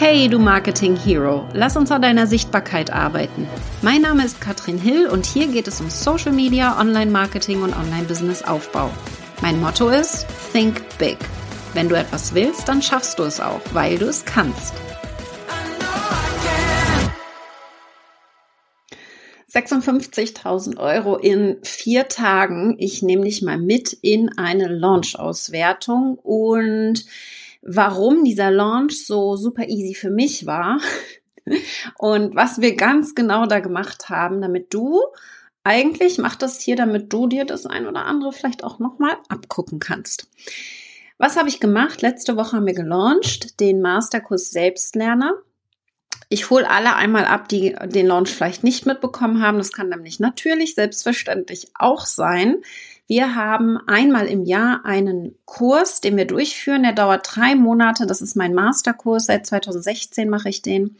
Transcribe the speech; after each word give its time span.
Hey, 0.00 0.28
du 0.28 0.38
Marketing 0.38 0.94
Hero, 0.94 1.44
lass 1.54 1.76
uns 1.76 1.90
an 1.90 2.02
deiner 2.02 2.28
Sichtbarkeit 2.28 2.92
arbeiten. 2.92 3.48
Mein 3.82 4.02
Name 4.02 4.24
ist 4.24 4.40
Katrin 4.40 4.78
Hill 4.78 5.08
und 5.08 5.26
hier 5.26 5.48
geht 5.48 5.66
es 5.66 5.80
um 5.80 5.90
Social 5.90 6.30
Media, 6.30 6.80
Online 6.80 7.10
Marketing 7.10 7.62
und 7.62 7.76
Online 7.76 8.04
Business 8.06 8.44
Aufbau. 8.44 8.92
Mein 9.42 9.60
Motto 9.60 9.88
ist 9.88 10.24
Think 10.52 10.82
Big. 10.98 11.18
Wenn 11.74 11.88
du 11.88 11.96
etwas 11.96 12.32
willst, 12.32 12.68
dann 12.68 12.80
schaffst 12.80 13.18
du 13.18 13.24
es 13.24 13.40
auch, 13.40 13.60
weil 13.72 13.98
du 13.98 14.06
es 14.06 14.24
kannst. 14.24 14.72
56.000 19.52 20.76
Euro 20.78 21.16
in 21.16 21.56
vier 21.64 22.06
Tagen. 22.06 22.76
Ich 22.78 23.02
nehme 23.02 23.24
dich 23.24 23.42
mal 23.42 23.58
mit 23.58 23.94
in 23.94 24.28
eine 24.38 24.68
Launch-Auswertung 24.68 26.18
und 26.18 27.04
warum 27.62 28.24
dieser 28.24 28.50
Launch 28.50 29.06
so 29.06 29.36
super 29.36 29.68
easy 29.68 29.94
für 29.94 30.10
mich 30.10 30.46
war 30.46 30.80
und 31.98 32.34
was 32.34 32.60
wir 32.60 32.76
ganz 32.76 33.14
genau 33.14 33.46
da 33.46 33.60
gemacht 33.60 34.08
haben, 34.08 34.40
damit 34.40 34.72
du 34.72 35.00
eigentlich 35.64 36.18
macht 36.18 36.42
das 36.42 36.60
hier, 36.60 36.76
damit 36.76 37.12
du 37.12 37.26
dir 37.26 37.44
das 37.44 37.66
ein 37.66 37.86
oder 37.86 38.06
andere 38.06 38.32
vielleicht 38.32 38.64
auch 38.64 38.78
nochmal 38.78 39.16
abgucken 39.28 39.80
kannst. 39.80 40.28
Was 41.18 41.36
habe 41.36 41.48
ich 41.48 41.60
gemacht? 41.60 42.00
Letzte 42.00 42.36
Woche 42.36 42.56
haben 42.56 42.66
wir 42.66 42.74
gelauncht, 42.74 43.60
den 43.60 43.82
Masterkurs 43.82 44.50
Selbstlerner. 44.50 45.34
Ich 46.28 46.48
hole 46.48 46.68
alle 46.68 46.94
einmal 46.94 47.24
ab, 47.24 47.48
die 47.48 47.74
den 47.86 48.06
Launch 48.06 48.30
vielleicht 48.30 48.62
nicht 48.62 48.86
mitbekommen 48.86 49.42
haben. 49.42 49.58
Das 49.58 49.72
kann 49.72 49.88
nämlich 49.88 50.20
natürlich 50.20 50.74
selbstverständlich 50.74 51.68
auch 51.74 52.06
sein. 52.06 52.62
Wir 53.08 53.34
haben 53.34 53.78
einmal 53.86 54.26
im 54.26 54.44
Jahr 54.44 54.84
einen 54.84 55.34
Kurs, 55.46 56.02
den 56.02 56.18
wir 56.18 56.26
durchführen. 56.26 56.82
Der 56.82 56.92
dauert 56.92 57.26
drei 57.34 57.54
Monate. 57.54 58.06
Das 58.06 58.20
ist 58.20 58.36
mein 58.36 58.52
Masterkurs. 58.52 59.26
Seit 59.26 59.46
2016 59.46 60.28
mache 60.28 60.50
ich 60.50 60.60
den. 60.60 60.96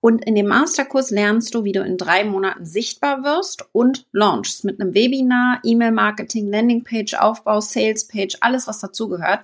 Und 0.00 0.24
in 0.24 0.36
dem 0.36 0.46
Masterkurs 0.46 1.10
lernst 1.10 1.56
du, 1.56 1.64
wie 1.64 1.72
du 1.72 1.82
in 1.82 1.96
drei 1.96 2.22
Monaten 2.22 2.64
sichtbar 2.64 3.24
wirst 3.24 3.68
und 3.72 4.06
launchst 4.12 4.64
mit 4.64 4.80
einem 4.80 4.94
Webinar, 4.94 5.58
E-Mail-Marketing, 5.64 6.48
Landingpage, 6.48 7.14
Aufbau, 7.14 7.60
Salespage, 7.60 8.38
alles, 8.40 8.68
was 8.68 8.78
dazugehört. 8.78 9.40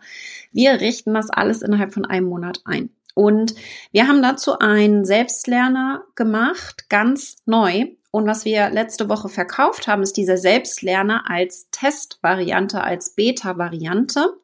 Wir 0.53 0.81
richten 0.81 1.14
das 1.14 1.31
alles 1.31 1.62
innerhalb 1.62 1.92
von 1.92 2.05
einem 2.05 2.28
Monat 2.28 2.60
ein. 2.64 2.91
Und 3.14 3.56
wir 3.91 4.06
haben 4.06 4.22
dazu 4.22 4.56
einen 4.60 5.05
Selbstlerner 5.05 6.05
gemacht, 6.14 6.88
ganz 6.88 7.38
neu. 7.47 7.86
Und 8.14 8.28
was 8.28 8.44
wir 8.44 8.70
letzte 8.70 9.08
Woche 9.08 9.28
verkauft 9.28 9.88
haben, 9.88 10.04
ist 10.04 10.16
dieser 10.16 10.36
Selbstlerner 10.36 11.24
als 11.28 11.68
Testvariante, 11.72 12.80
als 12.80 13.16
Beta-Variante. 13.16 14.34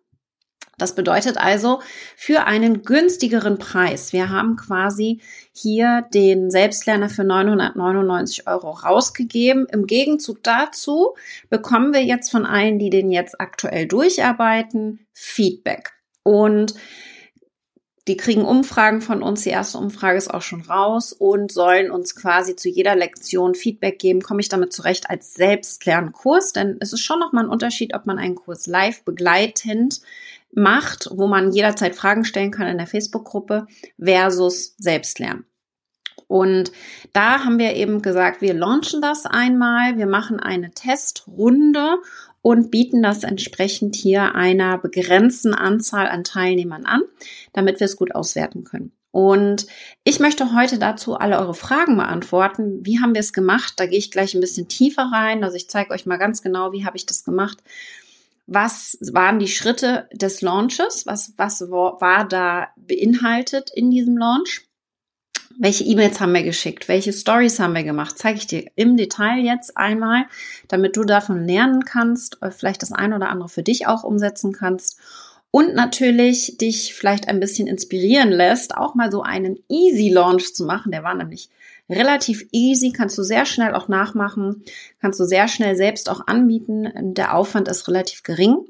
Das 0.76 0.96
bedeutet 0.96 1.36
also 1.36 1.80
für 2.16 2.46
einen 2.48 2.82
günstigeren 2.82 3.58
Preis. 3.58 4.12
Wir 4.12 4.28
haben 4.28 4.56
quasi 4.56 5.20
hier 5.52 6.04
den 6.12 6.50
Selbstlerner 6.50 7.08
für 7.08 7.22
999 7.22 8.48
Euro 8.48 8.70
rausgegeben. 8.70 9.68
Im 9.70 9.86
Gegenzug 9.86 10.42
dazu 10.42 11.14
bekommen 11.48 11.92
wir 11.92 12.02
jetzt 12.02 12.32
von 12.32 12.46
allen, 12.46 12.80
die 12.80 12.91
den 12.91 13.12
jetzt 13.12 13.41
aktuell 13.41 13.86
durcharbeiten, 13.86 15.06
Feedback. 15.12 15.92
Und 16.24 16.74
die 18.09 18.17
kriegen 18.17 18.45
Umfragen 18.45 19.03
von 19.03 19.23
uns. 19.23 19.43
Die 19.43 19.51
erste 19.51 19.79
Umfrage 19.79 20.19
ist 20.19 20.33
auch 20.33 20.43
schon 20.43 20.62
raus 20.62 21.12
und 21.12 21.53
sollen 21.53 21.91
uns 21.91 22.17
quasi 22.17 22.56
zu 22.56 22.69
jeder 22.69 22.97
Lektion 22.97 23.55
Feedback 23.55 23.98
geben. 23.98 24.23
Komme 24.23 24.41
ich 24.41 24.48
damit 24.48 24.73
zurecht 24.73 25.11
als 25.11 25.34
Selbstlernkurs? 25.34 26.53
Denn 26.53 26.78
es 26.81 26.93
ist 26.93 27.01
schon 27.01 27.21
nochmal 27.21 27.45
ein 27.45 27.51
Unterschied, 27.51 27.95
ob 27.95 28.06
man 28.06 28.19
einen 28.19 28.37
Kurs 28.37 28.67
live 28.67 29.05
begleitend 29.05 30.01
macht, 30.53 31.09
wo 31.12 31.27
man 31.27 31.53
jederzeit 31.53 31.95
Fragen 31.95 32.25
stellen 32.25 32.51
kann 32.51 32.67
in 32.67 32.78
der 32.78 32.87
Facebook-Gruppe 32.87 33.67
versus 33.98 34.75
Selbstlernen. 34.78 35.45
Und 36.27 36.71
da 37.12 37.45
haben 37.45 37.59
wir 37.59 37.75
eben 37.75 38.03
gesagt, 38.03 38.41
wir 38.41 38.55
launchen 38.55 39.03
das 39.03 39.27
einmal, 39.27 39.97
wir 39.97 40.06
machen 40.06 40.39
eine 40.39 40.71
Testrunde 40.71 41.97
und 42.43 42.71
bieten 42.71 43.03
das 43.03 43.25
entsprechend 43.25 43.97
hier 43.97 44.34
einer 44.34 44.78
begrenzten 44.78 45.55
Anzahl 45.55 46.09
an 46.09 46.25
Teilnehmern 46.25 46.87
an, 46.87 47.03
damit 47.53 47.81
wir 47.81 47.84
es 47.84 47.97
gut 47.97 48.15
auswerten 48.15 48.65
können. 48.65 48.93
Und 49.12 49.67
ich 50.05 50.21
möchte 50.21 50.55
heute 50.55 50.78
dazu 50.78 51.17
alle 51.17 51.39
eure 51.39 51.55
Fragen 51.55 51.97
beantworten. 51.97 52.87
Wie 52.87 53.01
haben 53.01 53.15
wir 53.15 53.21
es 53.21 53.33
gemacht? 53.33 53.75
Da 53.77 53.87
gehe 53.87 53.99
ich 53.99 54.11
gleich 54.11 54.34
ein 54.34 54.41
bisschen 54.41 54.69
tiefer 54.69 55.11
rein. 55.12 55.43
Also 55.43 55.56
ich 55.56 55.69
zeige 55.69 55.93
euch 55.93 56.06
mal 56.06 56.17
ganz 56.17 56.43
genau, 56.43 56.73
wie 56.73 56.84
habe 56.84 56.97
ich 56.97 57.06
das 57.06 57.25
gemacht. 57.25 57.59
Was 58.47 58.99
waren 59.12 59.39
die 59.39 59.49
Schritte 59.49 60.09
des 60.12 60.43
Launches? 60.43 61.07
Was, 61.07 61.34
was 61.37 61.61
war 61.62 62.27
da 62.27 62.69
beinhaltet 62.77 63.71
in 63.75 63.91
diesem 63.91 64.17
Launch? 64.17 64.69
Welche 65.62 65.84
E-Mails 65.84 66.21
haben 66.21 66.32
wir 66.32 66.43
geschickt? 66.43 66.88
Welche 66.88 67.12
Stories 67.12 67.60
haben 67.60 67.75
wir 67.75 67.82
gemacht? 67.82 68.16
Zeige 68.16 68.38
ich 68.38 68.47
dir 68.47 68.65
im 68.76 68.97
Detail 68.97 69.44
jetzt 69.44 69.76
einmal, 69.76 70.25
damit 70.69 70.97
du 70.97 71.04
davon 71.04 71.47
lernen 71.47 71.84
kannst, 71.84 72.38
äh, 72.41 72.50
vielleicht 72.50 72.81
das 72.81 72.93
eine 72.93 73.16
oder 73.16 73.28
andere 73.28 73.50
für 73.50 73.62
dich 73.62 73.87
auch 73.87 74.03
umsetzen 74.03 74.53
kannst 74.53 74.98
und 75.50 75.75
natürlich 75.75 76.56
dich 76.56 76.94
vielleicht 76.94 77.28
ein 77.28 77.41
bisschen 77.41 77.66
inspirieren 77.66 78.31
lässt, 78.31 78.75
auch 78.75 78.94
mal 78.94 79.12
so 79.12 79.22
einen 79.22 79.59
Easy 79.69 80.09
Launch 80.09 80.54
zu 80.54 80.65
machen. 80.65 80.93
Der 80.93 81.04
war 81.04 81.15
nämlich 81.15 81.50
relativ 81.91 82.47
easy, 82.53 82.92
kannst 82.92 83.19
du 83.19 83.22
sehr 83.22 83.44
schnell 83.44 83.75
auch 83.75 83.88
nachmachen, 83.88 84.65
kannst 85.03 85.21
du 85.21 85.25
sehr 85.25 85.47
schnell 85.47 85.77
selbst 85.77 86.09
auch 86.09 86.27
anbieten. 86.27 86.88
Der 87.15 87.34
Aufwand 87.34 87.69
ist 87.69 87.87
relativ 87.87 88.22
gering 88.22 88.65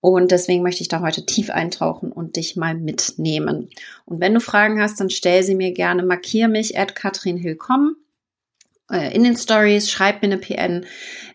und 0.00 0.30
deswegen 0.30 0.62
möchte 0.62 0.82
ich 0.82 0.88
da 0.88 1.00
heute 1.00 1.26
tief 1.26 1.50
eintauchen 1.50 2.12
und 2.12 2.36
dich 2.36 2.56
mal 2.56 2.74
mitnehmen. 2.74 3.70
Und 4.04 4.20
wenn 4.20 4.34
du 4.34 4.40
Fragen 4.40 4.80
hast, 4.80 5.00
dann 5.00 5.10
stell 5.10 5.42
sie 5.42 5.54
mir 5.54 5.72
gerne, 5.72 6.04
markier 6.04 6.48
mich 6.48 6.78
at 6.78 6.94
Katrin 6.94 7.36
Hillkomm 7.36 7.96
äh, 8.90 9.14
in 9.14 9.24
den 9.24 9.36
Stories, 9.36 9.90
schreib 9.90 10.22
mir 10.22 10.28
eine 10.28 10.38
PN. 10.38 10.86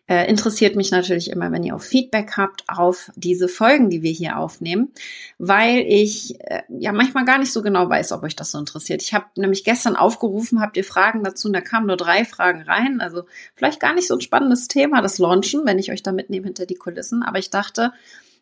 Äh, 0.08 0.30
interessiert 0.30 0.76
mich 0.76 0.92
natürlich 0.92 1.30
immer, 1.30 1.52
wenn 1.52 1.64
ihr 1.64 1.76
auch 1.76 1.82
Feedback 1.82 2.36
habt 2.36 2.64
auf 2.68 3.12
diese 3.16 3.48
Folgen, 3.48 3.90
die 3.90 4.02
wir 4.02 4.12
hier 4.12 4.38
aufnehmen, 4.38 4.92
weil 5.38 5.80
ich 5.88 6.40
äh, 6.42 6.64
ja 6.70 6.92
manchmal 6.92 7.24
gar 7.24 7.38
nicht 7.38 7.54
so 7.54 7.62
genau 7.62 7.88
weiß, 7.90 8.12
ob 8.12 8.24
euch 8.24 8.36
das 8.36 8.52
so 8.52 8.60
interessiert. 8.60 9.02
Ich 9.02 9.14
habe 9.14 9.26
nämlich 9.36 9.64
gestern 9.64 9.96
aufgerufen, 9.96 10.62
habt 10.62 10.76
ihr 10.76 10.84
Fragen 10.84 11.24
dazu 11.24 11.48
und 11.48 11.54
da 11.54 11.62
kamen 11.62 11.88
nur 11.88 11.98
drei 11.98 12.26
Fragen 12.26 12.62
rein. 12.64 13.00
Also 13.00 13.24
vielleicht 13.56 13.80
gar 13.80 13.94
nicht 13.94 14.08
so 14.08 14.16
ein 14.16 14.22
spannendes 14.22 14.68
Thema, 14.68 15.02
das 15.02 15.18
Launchen, 15.18 15.66
wenn 15.66 15.80
ich 15.80 15.92
euch 15.92 16.04
da 16.04 16.12
mitnehme 16.12 16.46
hinter 16.46 16.66
die 16.66 16.76
Kulissen. 16.76 17.24
Aber 17.24 17.40
ich 17.40 17.50
dachte, 17.50 17.94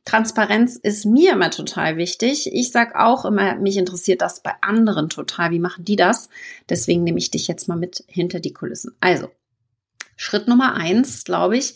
Transparenz 0.05 0.75
ist 0.75 1.05
mir 1.05 1.33
immer 1.33 1.51
total 1.51 1.97
wichtig. 1.97 2.51
Ich 2.53 2.71
sag 2.71 2.95
auch 2.95 3.25
immer, 3.25 3.55
mich 3.55 3.77
interessiert 3.77 4.21
das 4.21 4.41
bei 4.41 4.53
anderen 4.61 5.09
total. 5.09 5.51
Wie 5.51 5.59
machen 5.59 5.85
die 5.85 5.95
das? 5.95 6.29
Deswegen 6.67 7.03
nehme 7.03 7.19
ich 7.19 7.31
dich 7.31 7.47
jetzt 7.47 7.67
mal 7.67 7.77
mit 7.77 8.03
hinter 8.07 8.39
die 8.39 8.53
Kulissen. 8.53 8.95
Also, 8.99 9.29
Schritt 10.15 10.49
Nummer 10.49 10.73
eins, 10.73 11.23
glaube 11.23 11.57
ich, 11.57 11.75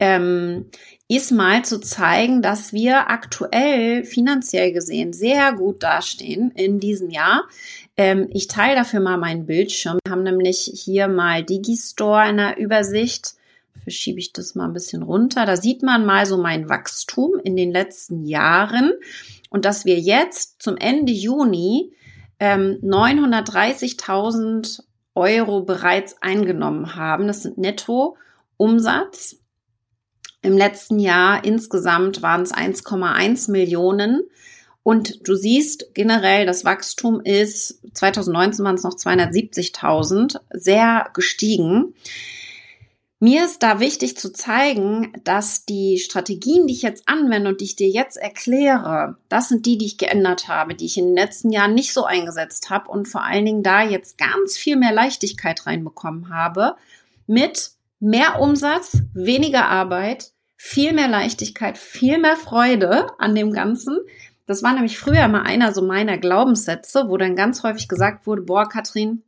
ähm, 0.00 0.66
ist 1.06 1.30
mal 1.30 1.64
zu 1.64 1.80
zeigen, 1.80 2.42
dass 2.42 2.72
wir 2.72 3.08
aktuell 3.08 4.04
finanziell 4.04 4.72
gesehen 4.72 5.12
sehr 5.12 5.52
gut 5.52 5.82
dastehen 5.82 6.50
in 6.56 6.80
diesem 6.80 7.10
Jahr. 7.10 7.44
Ähm, 7.96 8.28
ich 8.32 8.48
teile 8.48 8.74
dafür 8.74 8.98
mal 8.98 9.16
meinen 9.16 9.46
Bildschirm. 9.46 9.98
Wir 10.04 10.10
haben 10.10 10.24
nämlich 10.24 10.70
hier 10.74 11.06
mal 11.06 11.44
Digistore 11.44 12.30
in 12.30 12.38
der 12.38 12.58
Übersicht 12.58 13.34
verschiebe 13.84 14.18
ich 14.18 14.32
das 14.32 14.56
mal 14.56 14.64
ein 14.64 14.72
bisschen 14.72 15.02
runter. 15.02 15.46
Da 15.46 15.56
sieht 15.56 15.82
man 15.82 16.04
mal 16.04 16.26
so 16.26 16.36
mein 16.36 16.68
Wachstum 16.68 17.38
in 17.44 17.56
den 17.56 17.70
letzten 17.70 18.24
Jahren 18.24 18.92
und 19.50 19.64
dass 19.64 19.84
wir 19.84 20.00
jetzt 20.00 20.60
zum 20.60 20.76
Ende 20.76 21.12
Juni 21.12 21.92
ähm, 22.40 22.78
930.000 22.82 24.82
Euro 25.14 25.62
bereits 25.62 26.20
eingenommen 26.20 26.96
haben. 26.96 27.28
Das 27.28 27.42
sind 27.42 27.58
Netto-Umsatz. 27.58 29.36
Im 30.42 30.58
letzten 30.58 30.98
Jahr 30.98 31.44
insgesamt 31.44 32.20
waren 32.20 32.42
es 32.42 32.52
1,1 32.52 33.50
Millionen. 33.50 34.22
Und 34.82 35.26
du 35.26 35.34
siehst 35.34 35.94
generell, 35.94 36.44
das 36.44 36.66
Wachstum 36.66 37.22
ist, 37.22 37.80
2019 37.94 38.64
waren 38.64 38.74
es 38.74 38.82
noch 38.82 38.94
270.000, 38.94 40.40
sehr 40.52 41.08
gestiegen. 41.14 41.94
Mir 43.24 43.46
ist 43.46 43.62
da 43.62 43.80
wichtig 43.80 44.18
zu 44.18 44.34
zeigen, 44.34 45.14
dass 45.24 45.64
die 45.64 45.96
Strategien, 45.96 46.66
die 46.66 46.74
ich 46.74 46.82
jetzt 46.82 47.08
anwende 47.08 47.48
und 47.48 47.62
die 47.62 47.64
ich 47.64 47.74
dir 47.74 47.88
jetzt 47.88 48.18
erkläre, 48.18 49.16
das 49.30 49.48
sind 49.48 49.64
die, 49.64 49.78
die 49.78 49.86
ich 49.86 49.96
geändert 49.96 50.48
habe, 50.48 50.74
die 50.74 50.84
ich 50.84 50.98
in 50.98 51.06
den 51.06 51.16
letzten 51.16 51.48
Jahren 51.50 51.72
nicht 51.72 51.94
so 51.94 52.04
eingesetzt 52.04 52.68
habe 52.68 52.90
und 52.90 53.08
vor 53.08 53.24
allen 53.24 53.46
Dingen 53.46 53.62
da 53.62 53.82
jetzt 53.82 54.18
ganz 54.18 54.58
viel 54.58 54.76
mehr 54.76 54.92
Leichtigkeit 54.92 55.66
reinbekommen 55.66 56.28
habe 56.28 56.76
mit 57.26 57.70
mehr 57.98 58.40
Umsatz, 58.40 58.98
weniger 59.14 59.70
Arbeit, 59.70 60.32
viel 60.58 60.92
mehr 60.92 61.08
Leichtigkeit, 61.08 61.78
viel 61.78 62.18
mehr 62.18 62.36
Freude 62.36 63.06
an 63.18 63.34
dem 63.34 63.54
Ganzen. 63.54 64.00
Das 64.44 64.62
war 64.62 64.74
nämlich 64.74 64.98
früher 64.98 65.28
mal 65.28 65.44
einer 65.44 65.72
so 65.72 65.80
meiner 65.80 66.18
Glaubenssätze, 66.18 67.08
wo 67.08 67.16
dann 67.16 67.36
ganz 67.36 67.62
häufig 67.62 67.88
gesagt 67.88 68.26
wurde, 68.26 68.42
boah, 68.42 68.68
Katrin, 68.68 69.22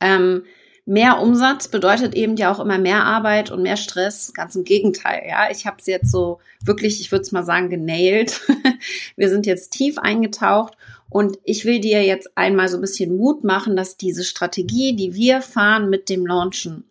ähm, 0.00 0.42
mehr 0.86 1.20
Umsatz 1.20 1.68
bedeutet 1.68 2.14
eben 2.14 2.36
ja 2.36 2.52
auch 2.52 2.60
immer 2.60 2.78
mehr 2.78 3.04
Arbeit 3.04 3.50
und 3.50 3.62
mehr 3.62 3.76
Stress. 3.76 4.32
Ganz 4.34 4.54
im 4.54 4.64
Gegenteil, 4.64 5.22
ja. 5.28 5.50
Ich 5.50 5.66
habe 5.66 5.76
es 5.80 5.86
jetzt 5.86 6.10
so 6.10 6.40
wirklich, 6.62 7.00
ich 7.00 7.10
würde 7.10 7.22
es 7.22 7.32
mal 7.32 7.44
sagen, 7.44 7.70
genailt. 7.70 8.40
Wir 9.16 9.28
sind 9.28 9.46
jetzt 9.46 9.72
tief 9.72 9.98
eingetaucht 9.98 10.76
und 11.08 11.38
ich 11.44 11.64
will 11.64 11.80
dir 11.80 12.02
jetzt 12.02 12.36
einmal 12.36 12.68
so 12.68 12.76
ein 12.76 12.80
bisschen 12.80 13.16
Mut 13.16 13.44
machen, 13.44 13.76
dass 13.76 13.96
diese 13.96 14.24
Strategie, 14.24 14.96
die 14.96 15.14
wir 15.14 15.42
fahren 15.42 15.88
mit 15.88 16.08
dem 16.08 16.26
Launchen, 16.26 16.84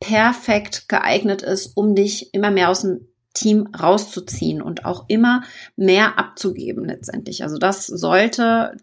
perfekt 0.00 0.88
geeignet 0.88 1.42
ist, 1.42 1.76
um 1.76 1.94
dich 1.94 2.32
immer 2.32 2.50
mehr 2.50 2.70
aus 2.70 2.80
dem 2.82 3.08
Team 3.34 3.68
rauszuziehen 3.78 4.62
und 4.62 4.84
auch 4.84 5.04
immer 5.08 5.42
mehr 5.76 6.18
abzugeben 6.18 6.86
letztendlich. 6.86 7.42
Also 7.42 7.58
das 7.58 7.86
sollte 7.86 8.76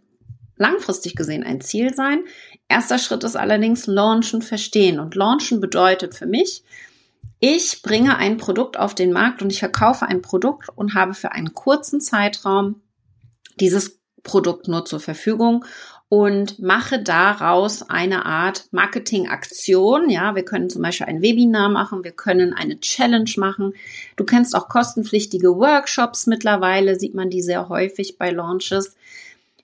langfristig 0.58 1.16
gesehen 1.16 1.44
ein 1.44 1.62
Ziel 1.62 1.94
sein. 1.94 2.20
Erster 2.68 2.98
Schritt 2.98 3.24
ist 3.24 3.36
allerdings 3.36 3.88
Launchen 3.88 4.42
verstehen. 4.42 5.00
Und 5.00 5.16
Launchen 5.16 5.62
bedeutet 5.62 6.16
für 6.16 6.26
mich, 6.26 6.64
ich 7.40 7.82
bringe 7.82 8.18
ein 8.18 8.38
Produkt 8.38 8.78
auf 8.78 8.96
den 8.96 9.12
Markt 9.12 9.42
und 9.42 9.52
ich 9.52 9.60
verkaufe 9.60 10.08
ein 10.08 10.22
Produkt 10.22 10.70
und 10.76 10.94
habe 10.94 11.14
für 11.14 11.32
einen 11.32 11.54
kurzen 11.54 12.02
Zeitraum 12.02 12.82
dieses 13.60 14.00
Produkt 14.24 14.68
nur 14.68 14.86
zur 14.86 15.00
Verfügung 15.00 15.66
und 16.10 16.60
mache 16.60 17.02
daraus 17.02 17.90
eine 17.90 18.26
Art 18.26 18.68
Marketingaktion. 18.72 20.10
Ja, 20.10 20.36
wir 20.36 20.46
können 20.46 20.70
zum 20.70 20.82
Beispiel 20.82 21.08
ein 21.08 21.22
Webinar 21.22 21.70
machen, 21.70 22.04
wir 22.04 22.12
können 22.12 22.54
eine 22.54 22.80
Challenge 22.80 23.32
machen. 23.38 23.74
Du 24.16 24.24
kennst 24.24 24.56
auch 24.56 24.70
kostenpflichtige 24.70 25.56
Workshops 25.56 26.28
mittlerweile, 26.28 27.00
sieht 27.00 27.16
man 27.16 27.30
die 27.30 27.42
sehr 27.42 27.70
häufig 27.70 28.18
bei 28.18 28.32
Launches. 28.32 28.96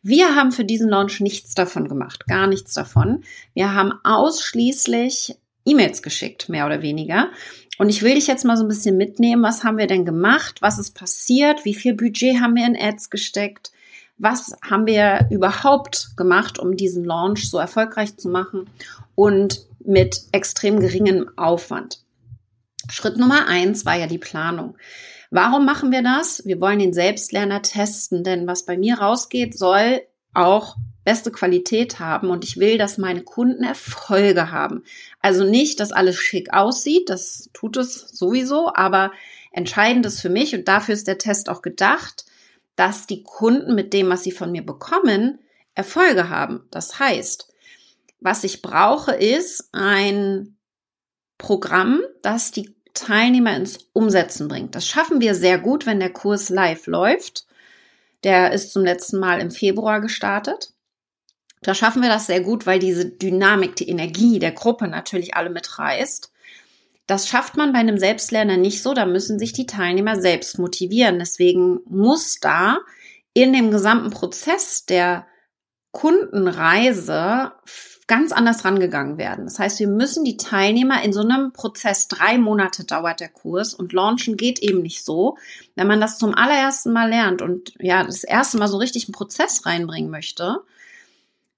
Wir 0.03 0.36
haben 0.36 0.51
für 0.51 0.65
diesen 0.65 0.89
Launch 0.89 1.19
nichts 1.19 1.53
davon 1.53 1.88
gemacht, 1.88 2.25
gar 2.27 2.48
nichts 2.48 2.74
davon. 2.74 3.24
Wir 3.53 3.74
haben 3.74 3.94
ausschließlich 4.03 5.36
E-Mails 5.65 6.01
geschickt, 6.01 6.50
mehr 6.50 6.65
oder 6.65 6.81
weniger. 6.81 7.30
Und 7.77 7.89
ich 7.89 8.01
will 8.01 8.15
dich 8.15 8.27
jetzt 8.27 8.45
mal 8.45 8.57
so 8.57 8.63
ein 8.63 8.68
bisschen 8.68 8.98
mitnehmen. 8.98 9.44
Was 9.44 9.63
haben 9.63 9.77
wir 9.77 9.88
denn 9.88 10.06
gemacht? 10.06 10.62
Was 10.62 10.80
ist 10.80 10.95
passiert? 10.95 11.65
Wie 11.65 11.75
viel 11.75 11.94
Budget 11.94 12.42
haben 12.42 12.56
wir 12.56 12.65
in 12.65 12.75
Ads 12.75 13.09
gesteckt? 13.09 13.71
Was 14.18 14.56
haben 14.68 14.86
wir 14.86 15.27
überhaupt 15.31 16.15
gemacht, 16.18 16.59
um 16.59 16.77
diesen 16.77 17.06
Launch 17.06 17.50
so 17.50 17.57
erfolgreich 17.57 18.18
zu 18.18 18.30
machen 18.30 18.69
und 19.15 19.65
mit 19.83 20.21
extrem 20.31 20.80
geringem 20.80 21.30
Aufwand? 21.38 22.00
Schritt 22.92 23.18
Nummer 23.18 23.48
eins 23.48 23.86
war 23.86 23.96
ja 23.96 24.08
die 24.08 24.18
Planung. 24.18 24.78
Warum 25.30 25.66
machen 25.66 25.92
wir 25.92 26.04
das? 26.04 26.46
Wir 26.46 26.60
wollen 26.60 26.80
den 26.80 26.94
Selbstlerner 26.94 27.62
testen, 27.62 28.24
denn 28.24 28.48
was 28.48 28.66
bei 28.66 28.78
mir 28.78 29.00
rausgeht, 29.00 29.58
soll 29.58 30.02
auch 30.34 30.76
beste 31.04 31.32
Qualität 31.32 32.00
haben 32.00 32.30
und 32.30 32.44
ich 32.44 32.58
will, 32.58 32.78
dass 32.78 32.98
meine 32.98 33.24
Kunden 33.24 33.64
Erfolge 33.64 34.52
haben. 34.52 34.84
Also 35.20 35.44
nicht, 35.44 35.80
dass 35.80 35.92
alles 35.92 36.18
schick 36.18 36.54
aussieht, 36.54 37.10
das 37.10 37.50
tut 37.54 37.78
es 37.78 38.10
sowieso, 38.10 38.74
aber 38.74 39.12
entscheidend 39.52 40.06
ist 40.06 40.22
für 40.22 40.30
mich 40.30 40.54
und 40.54 40.68
dafür 40.68 40.94
ist 40.94 41.08
der 41.08 41.18
Test 41.18 41.50
auch 41.50 41.62
gedacht, 41.62 42.26
dass 42.76 43.08
die 43.08 43.24
Kunden 43.24 43.74
mit 43.74 43.94
dem, 43.94 44.10
was 44.10 44.24
sie 44.24 44.32
von 44.32 44.52
mir 44.52 44.66
bekommen, 44.66 45.40
Erfolge 45.76 46.30
haben. 46.30 46.68
Das 46.72 47.00
heißt, 47.00 47.52
was 48.20 48.44
ich 48.44 48.62
brauche, 48.62 49.14
ist 49.14 49.70
ein 49.72 50.58
Programm, 51.38 52.02
das 52.22 52.52
die 52.52 52.76
Teilnehmer 52.94 53.56
ins 53.56 53.80
Umsetzen 53.94 54.48
bringt. 54.48 54.76
Das 54.76 54.88
schaffen 54.88 55.22
wir 55.22 55.36
sehr 55.36 55.58
gut, 55.58 55.86
wenn 55.86 56.00
der 56.00 56.12
Kurs 56.12 56.50
live 56.50 56.88
läuft. 56.88 57.46
Der 58.24 58.52
ist 58.52 58.72
zum 58.72 58.84
letzten 58.84 59.20
Mal 59.20 59.40
im 59.42 59.52
Februar 59.52 60.02
gestartet. 60.02 60.74
Da 61.62 61.74
schaffen 61.76 62.02
wir 62.02 62.10
das 62.10 62.28
sehr 62.28 62.42
gut, 62.42 62.66
weil 62.66 62.80
diese 62.80 63.06
Dynamik, 63.06 63.76
die 63.76 63.90
Energie 63.90 64.40
der 64.40 64.52
Gruppe 64.52 64.88
natürlich 64.88 65.36
alle 65.36 65.50
mitreißt. 65.50 66.32
Das 67.08 67.28
schafft 67.28 67.58
man 67.58 67.74
bei 67.74 67.80
einem 67.80 67.98
Selbstlerner 67.98 68.58
nicht 68.58 68.82
so. 68.82 68.94
Da 68.94 69.06
müssen 69.06 69.38
sich 69.38 69.54
die 69.54 69.66
Teilnehmer 69.66 70.20
selbst 70.20 70.58
motivieren. 70.60 71.20
Deswegen 71.20 71.80
muss 71.86 72.40
da 72.40 72.80
in 73.34 73.54
dem 73.54 73.72
gesamten 73.72 74.10
Prozess 74.12 74.86
der 74.86 75.28
Kundenreise 75.92 77.52
ganz 78.08 78.34
anders 78.34 78.66
rangegangen 78.66 79.18
werden. 79.18 79.46
Das 79.46 79.58
heißt, 79.58 79.80
wir 79.80 79.88
müssen 79.88 80.26
die 80.26 80.36
Teilnehmer 80.36 81.02
in 81.02 81.14
so 81.14 81.22
einem 81.22 81.54
Prozess, 81.54 82.10
drei 82.10 82.38
Monate 82.38 82.84
dauert 82.84 83.22
der 83.22 83.30
Kurs 83.30 83.74
und 83.74 83.94
launchen 83.94 84.36
geht 84.36 84.60
eben 84.60 84.82
nicht 84.82 85.06
so. 85.06 85.38
Wenn 85.76 85.88
man 85.88 86.02
das 86.02 86.18
zum 86.18 86.36
allerersten 86.36 86.92
Mal 86.92 87.10
lernt 87.10 87.42
und 87.42 87.74
ja, 87.80 88.04
das 88.04 88.26
erste 88.26 88.58
Mal 88.58 88.68
so 88.68 88.78
richtig 88.78 89.06
einen 89.06 89.14
Prozess 89.14 89.66
reinbringen 89.66 90.12
möchte, 90.12 90.62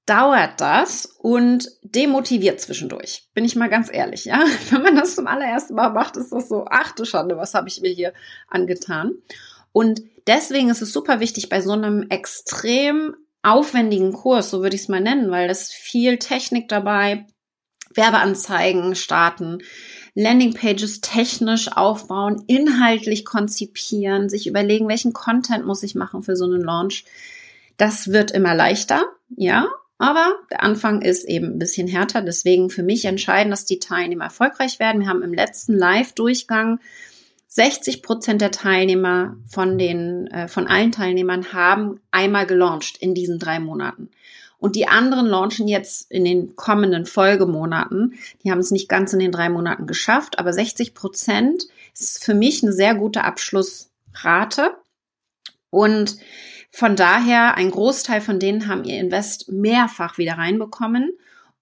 dauert 0.05 0.59
das 0.59 1.05
und 1.17 1.71
demotiviert 1.81 2.59
zwischendurch. 2.59 3.27
Bin 3.33 3.45
ich 3.45 3.55
mal 3.55 3.69
ganz 3.69 3.89
ehrlich, 3.91 4.25
ja? 4.25 4.43
Wenn 4.69 4.83
man 4.83 4.95
das 4.95 5.15
zum 5.15 5.27
allerersten 5.27 5.75
Mal 5.75 5.89
macht, 5.89 6.17
ist 6.17 6.31
das 6.31 6.49
so, 6.49 6.65
ach 6.69 6.91
du 6.91 7.05
Schande, 7.05 7.37
was 7.37 7.53
habe 7.53 7.67
ich 7.67 7.81
mir 7.81 7.91
hier 7.91 8.13
angetan? 8.47 9.13
Und 9.71 10.03
deswegen 10.27 10.69
ist 10.69 10.81
es 10.81 10.93
super 10.93 11.19
wichtig, 11.19 11.49
bei 11.49 11.61
so 11.61 11.71
einem 11.71 12.03
extrem 12.09 13.15
aufwendigen 13.43 14.13
Kurs, 14.13 14.49
so 14.49 14.61
würde 14.61 14.75
ich 14.75 14.83
es 14.83 14.87
mal 14.87 15.01
nennen, 15.01 15.29
weil 15.29 15.47
das 15.47 15.71
viel 15.71 16.17
Technik 16.17 16.69
dabei, 16.69 17.27
Werbeanzeigen 17.93 18.95
starten, 18.95 19.59
Landingpages 20.15 21.01
technisch 21.01 21.71
aufbauen, 21.71 22.43
inhaltlich 22.47 23.25
konzipieren, 23.25 24.29
sich 24.29 24.47
überlegen, 24.47 24.87
welchen 24.87 25.13
Content 25.13 25.65
muss 25.65 25.83
ich 25.83 25.95
machen 25.95 26.23
für 26.23 26.35
so 26.35 26.45
einen 26.45 26.61
Launch. 26.61 27.05
Das 27.77 28.11
wird 28.11 28.31
immer 28.31 28.55
leichter, 28.55 29.05
ja, 29.35 29.67
aber 29.97 30.35
der 30.51 30.63
Anfang 30.63 31.01
ist 31.01 31.23
eben 31.25 31.47
ein 31.47 31.59
bisschen 31.59 31.87
härter. 31.87 32.21
Deswegen 32.21 32.69
für 32.69 32.83
mich 32.83 33.05
entscheidend, 33.05 33.53
dass 33.53 33.65
die 33.65 33.79
Teilnehmer 33.79 34.25
erfolgreich 34.25 34.79
werden. 34.79 35.01
Wir 35.01 35.07
haben 35.07 35.23
im 35.23 35.33
letzten 35.33 35.77
Live-Durchgang 35.77 36.79
60 37.53 38.01
Prozent 38.01 38.41
der 38.41 38.49
Teilnehmer 38.49 39.37
von 39.47 39.77
den, 39.77 40.25
äh, 40.27 40.47
von 40.47 40.65
allen 40.65 40.91
Teilnehmern 40.91 41.53
haben 41.53 41.99
einmal 42.09 42.47
gelauncht 42.47 42.97
in 42.97 43.13
diesen 43.13 43.37
drei 43.37 43.59
Monaten. 43.59 44.09
Und 44.57 44.75
die 44.75 44.87
anderen 44.87 45.27
launchen 45.27 45.67
jetzt 45.67 46.09
in 46.09 46.25
den 46.25 46.55
kommenden 46.55 47.05
Folgemonaten. 47.05 48.15
Die 48.43 48.49
haben 48.49 48.57
es 48.57 48.71
nicht 48.71 48.89
ganz 48.89 49.13
in 49.13 49.19
den 49.19 49.31
drei 49.31 49.49
Monaten 49.49 49.85
geschafft, 49.85 50.39
aber 50.39 50.51
60 50.51 50.95
Prozent 50.95 51.67
ist 51.93 52.23
für 52.23 52.33
mich 52.33 52.63
eine 52.63 52.73
sehr 52.73 52.95
gute 52.95 53.23
Abschlussrate. 53.23 54.71
Und 55.69 56.17
von 56.71 56.95
daher, 56.95 57.55
ein 57.55 57.69
Großteil 57.69 58.21
von 58.21 58.39
denen 58.39 58.67
haben 58.67 58.83
ihr 58.83 58.99
Invest 58.99 59.51
mehrfach 59.51 60.17
wieder 60.17 60.39
reinbekommen 60.39 61.11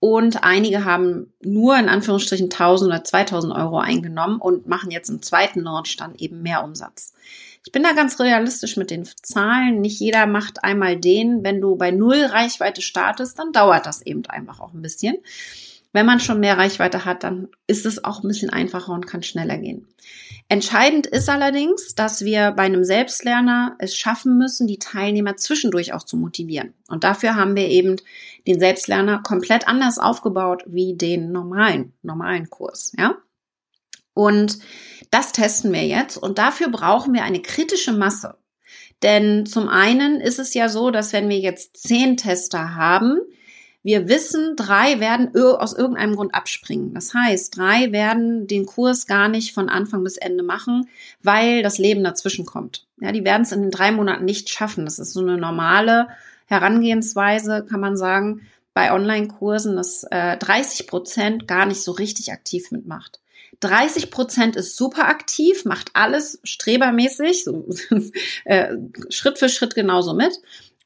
und 0.01 0.43
einige 0.43 0.83
haben 0.83 1.31
nur 1.43 1.77
in 1.77 1.87
Anführungsstrichen 1.87 2.49
1000 2.49 2.89
oder 2.89 3.03
2000 3.03 3.53
Euro 3.53 3.77
eingenommen 3.77 4.41
und 4.41 4.67
machen 4.67 4.89
jetzt 4.89 5.09
im 5.09 5.21
zweiten 5.21 5.61
Launch 5.61 5.95
dann 5.95 6.15
eben 6.15 6.41
mehr 6.41 6.63
Umsatz. 6.63 7.13
Ich 7.63 7.71
bin 7.71 7.83
da 7.83 7.93
ganz 7.93 8.19
realistisch 8.19 8.77
mit 8.77 8.89
den 8.89 9.05
Zahlen. 9.05 9.79
Nicht 9.79 9.99
jeder 9.99 10.25
macht 10.25 10.63
einmal 10.63 10.97
den. 10.97 11.43
Wenn 11.43 11.61
du 11.61 11.75
bei 11.75 11.91
null 11.91 12.17
Reichweite 12.23 12.81
startest, 12.81 13.37
dann 13.37 13.51
dauert 13.51 13.85
das 13.85 14.01
eben 14.01 14.25
einfach 14.25 14.59
auch 14.59 14.73
ein 14.73 14.81
bisschen. 14.81 15.17
Wenn 15.93 16.07
man 16.07 16.19
schon 16.19 16.39
mehr 16.39 16.57
Reichweite 16.57 17.05
hat, 17.05 17.23
dann 17.23 17.49
ist 17.67 17.85
es 17.85 18.03
auch 18.03 18.23
ein 18.23 18.27
bisschen 18.27 18.49
einfacher 18.49 18.93
und 18.93 19.05
kann 19.05 19.21
schneller 19.21 19.59
gehen. 19.59 19.87
Entscheidend 20.47 21.05
ist 21.05 21.29
allerdings, 21.29 21.95
dass 21.95 22.25
wir 22.25 22.51
bei 22.51 22.63
einem 22.63 22.83
Selbstlerner 22.83 23.75
es 23.77 23.95
schaffen 23.95 24.37
müssen, 24.37 24.67
die 24.67 24.79
Teilnehmer 24.79 25.37
zwischendurch 25.37 25.93
auch 25.93 26.03
zu 26.03 26.17
motivieren. 26.17 26.73
Und 26.87 27.03
dafür 27.03 27.35
haben 27.35 27.55
wir 27.55 27.67
eben 27.67 27.97
den 28.47 28.59
Selbstlerner 28.59 29.21
komplett 29.23 29.67
anders 29.67 29.97
aufgebaut 29.97 30.63
wie 30.67 30.95
den 30.95 31.31
normalen, 31.31 31.93
normalen 32.01 32.49
Kurs, 32.49 32.93
ja? 32.97 33.15
Und 34.13 34.59
das 35.09 35.31
testen 35.31 35.71
wir 35.71 35.85
jetzt 35.85 36.17
und 36.17 36.37
dafür 36.37 36.69
brauchen 36.69 37.13
wir 37.13 37.23
eine 37.23 37.41
kritische 37.41 37.93
Masse. 37.93 38.37
Denn 39.03 39.45
zum 39.45 39.67
einen 39.67 40.21
ist 40.21 40.39
es 40.39 40.53
ja 40.53 40.69
so, 40.69 40.91
dass 40.91 41.13
wenn 41.13 41.29
wir 41.29 41.39
jetzt 41.39 41.77
zehn 41.77 42.17
Tester 42.17 42.75
haben, 42.75 43.19
wir 43.83 44.07
wissen, 44.07 44.55
drei 44.55 44.99
werden 44.99 45.35
aus 45.35 45.73
irgendeinem 45.73 46.15
Grund 46.15 46.35
abspringen. 46.35 46.93
Das 46.93 47.15
heißt, 47.15 47.57
drei 47.57 47.91
werden 47.91 48.45
den 48.45 48.67
Kurs 48.67 49.07
gar 49.07 49.27
nicht 49.27 49.53
von 49.55 49.69
Anfang 49.69 50.03
bis 50.03 50.17
Ende 50.17 50.43
machen, 50.43 50.87
weil 51.23 51.63
das 51.63 51.79
Leben 51.79 52.03
dazwischen 52.03 52.45
kommt. 52.45 52.85
Ja, 52.99 53.11
die 53.11 53.25
werden 53.25 53.41
es 53.41 53.51
in 53.51 53.61
den 53.61 53.71
drei 53.71 53.91
Monaten 53.91 54.25
nicht 54.25 54.49
schaffen. 54.49 54.85
Das 54.85 54.99
ist 54.99 55.13
so 55.13 55.21
eine 55.21 55.37
normale 55.37 56.09
Herangehensweise, 56.51 57.65
kann 57.67 57.79
man 57.79 57.95
sagen, 57.95 58.41
bei 58.73 58.93
Online-Kursen, 58.93 59.77
dass 59.77 60.03
äh, 60.11 60.37
30 60.37 60.85
Prozent 60.85 61.47
gar 61.47 61.65
nicht 61.65 61.81
so 61.81 61.93
richtig 61.93 62.31
aktiv 62.31 62.71
mitmacht. 62.71 63.19
30 63.61 64.11
Prozent 64.11 64.55
ist 64.57 64.75
super 64.75 65.07
aktiv, 65.07 65.65
macht 65.65 65.91
alles 65.93 66.39
strebermäßig, 66.43 67.45
so, 67.45 67.65
äh, 68.45 68.75
Schritt 69.09 69.39
für 69.39 69.49
Schritt 69.49 69.75
genauso 69.75 70.13
mit. 70.13 70.33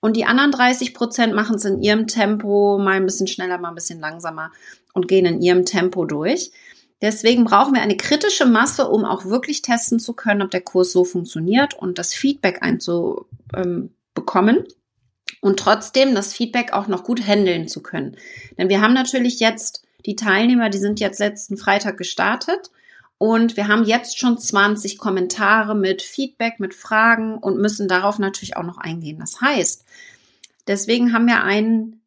Und 0.01 0.15
die 0.15 0.25
anderen 0.25 0.51
30 0.51 0.93
Prozent 0.93 1.33
machen 1.33 1.55
es 1.55 1.65
in 1.65 1.81
ihrem 1.81 2.05
Tempo, 2.05 2.77
mal 2.77 2.97
ein 2.97 3.05
bisschen 3.05 3.27
schneller, 3.27 3.57
mal 3.57 3.69
ein 3.69 3.75
bisschen 3.75 3.99
langsamer 3.99 4.51
und 4.93 5.07
gehen 5.07 5.25
in 5.25 5.41
ihrem 5.41 5.65
Tempo 5.65 6.05
durch. 6.05 6.51
Deswegen 7.01 7.43
brauchen 7.43 7.73
wir 7.73 7.81
eine 7.81 7.97
kritische 7.97 8.45
Masse, 8.45 8.87
um 8.87 9.03
auch 9.03 9.25
wirklich 9.25 9.63
testen 9.63 9.99
zu 9.99 10.13
können, 10.13 10.43
ob 10.43 10.51
der 10.51 10.61
Kurs 10.61 10.91
so 10.91 11.05
funktioniert 11.05 11.73
und 11.73 11.97
das 11.97 12.13
Feedback 12.13 12.61
einzubekommen 12.61 14.65
und 15.41 15.59
trotzdem 15.59 16.15
das 16.15 16.33
Feedback 16.33 16.73
auch 16.73 16.87
noch 16.87 17.03
gut 17.03 17.25
handeln 17.25 17.67
zu 17.67 17.81
können. 17.81 18.17
Denn 18.57 18.69
wir 18.69 18.81
haben 18.81 18.93
natürlich 18.93 19.39
jetzt 19.39 19.83
Die 20.05 20.15
Teilnehmer, 20.15 20.69
die 20.69 20.77
sind 20.77 20.99
jetzt 20.99 21.19
letzten 21.19 21.57
Freitag 21.57 21.97
gestartet 21.97 22.69
und 23.17 23.57
wir 23.57 23.67
haben 23.67 23.85
jetzt 23.85 24.19
schon 24.19 24.37
20 24.37 24.97
Kommentare 24.97 25.75
mit 25.75 26.01
Feedback, 26.01 26.59
mit 26.59 26.73
Fragen 26.73 27.37
und 27.37 27.57
müssen 27.57 27.87
darauf 27.87 28.19
natürlich 28.19 28.55
auch 28.55 28.63
noch 28.63 28.77
eingehen. 28.77 29.17
Das 29.19 29.41
heißt, 29.41 29.85
deswegen 30.67 31.11
haben 31.11 31.25
wir 31.25 31.43
ein 31.43 32.01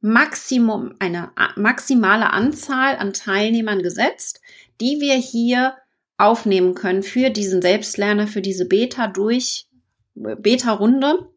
Maximum, 0.00 0.94
eine 0.98 1.30
maximale 1.56 2.30
Anzahl 2.32 2.96
an 2.96 3.12
Teilnehmern 3.12 3.82
gesetzt, 3.82 4.40
die 4.80 5.00
wir 5.00 5.14
hier 5.14 5.76
aufnehmen 6.16 6.74
können 6.74 7.02
für 7.02 7.30
diesen 7.30 7.62
Selbstlerner, 7.62 8.26
für 8.26 8.42
diese 8.42 8.66
Beta 8.66 9.08
durch 9.08 9.66
Beta-Runde 10.14 11.28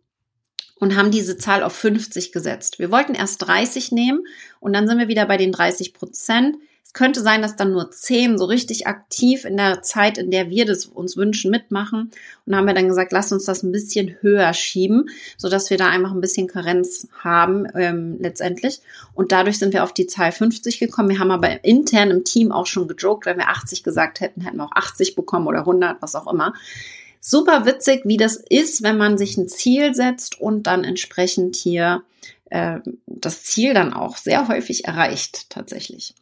und 0.80 0.96
haben 0.96 1.12
diese 1.12 1.38
Zahl 1.38 1.64
auf 1.64 1.74
50 1.74 2.32
gesetzt. 2.32 2.80
Wir 2.80 2.92
wollten 2.92 3.16
erst 3.16 3.46
30 3.48 3.92
nehmen 3.92 4.26
und 4.60 4.74
dann 4.74 4.88
sind 4.88 4.98
wir 4.98 5.08
wieder 5.08 5.26
bei 5.26 5.38
den 5.38 5.52
30 5.52 5.94
Prozent. 5.94 6.58
Es 6.84 6.94
könnte 6.94 7.22
sein, 7.22 7.42
dass 7.42 7.56
dann 7.56 7.72
nur 7.72 7.90
10 7.92 8.38
so 8.38 8.46
richtig 8.46 8.86
aktiv 8.86 9.44
in 9.44 9.58
der 9.58 9.82
Zeit, 9.82 10.18
in 10.18 10.32
der 10.32 10.50
wir 10.50 10.66
das 10.66 10.86
uns 10.86 11.18
wünschen, 11.18 11.50
mitmachen. 11.50 12.12
Und 12.46 12.56
haben 12.56 12.68
wir 12.68 12.76
dann 12.76 12.88
gesagt, 12.88 13.12
lasst 13.12 13.34
uns 13.34 13.46
das 13.46 13.64
ein 13.64 13.72
bisschen 13.72 14.16
höher 14.22 14.54
schieben, 14.54 15.10
so 15.36 15.50
dass 15.50 15.70
wir 15.70 15.78
da 15.78 15.90
einfach 15.90 16.12
ein 16.12 16.22
bisschen 16.22 16.48
Karenz 16.48 17.08
haben 17.20 17.68
ähm, 17.76 18.18
letztendlich. 18.20 18.82
Und 19.14 19.32
dadurch 19.32 19.58
sind 19.58 19.74
wir 19.74 19.84
auf 19.84 19.94
die 19.94 20.08
Zahl 20.08 20.32
50 20.32 20.80
gekommen. 20.80 21.10
Wir 21.10 21.20
haben 21.20 21.32
aber 21.32 21.64
intern 21.64 22.12
im 22.12 22.24
Team 22.24 22.52
auch 22.52 22.68
schon 22.68 22.88
gejoked, 22.88 23.26
wenn 23.26 23.38
wir 23.38 23.50
80 23.50 23.84
gesagt 23.84 24.20
hätten, 24.22 24.42
hätten 24.42 24.58
wir 24.58 24.66
auch 24.66 24.76
80 24.76 25.16
bekommen 25.16 25.48
oder 25.48 25.60
100, 25.60 26.02
was 26.02 26.16
auch 26.16 26.32
immer 26.32 26.54
super 27.26 27.66
witzig, 27.66 28.02
wie 28.06 28.18
das 28.18 28.38
ist, 28.38 28.84
wenn 28.84 28.98
man 28.98 29.18
sich 29.18 29.36
ein 29.36 29.48
Ziel 29.50 29.96
setzt 29.96 30.40
und 30.40 30.68
dann 30.68 30.84
entsprechend 30.84 31.56
hier 31.56 32.04
äh, 32.52 32.80
das 33.08 33.44
Ziel 33.44 33.74
dann 33.74 33.94
auch 33.94 34.18
sehr 34.18 34.48
häufig 34.48 34.86
erreicht 34.86 35.50
tatsächlich. 35.50 36.14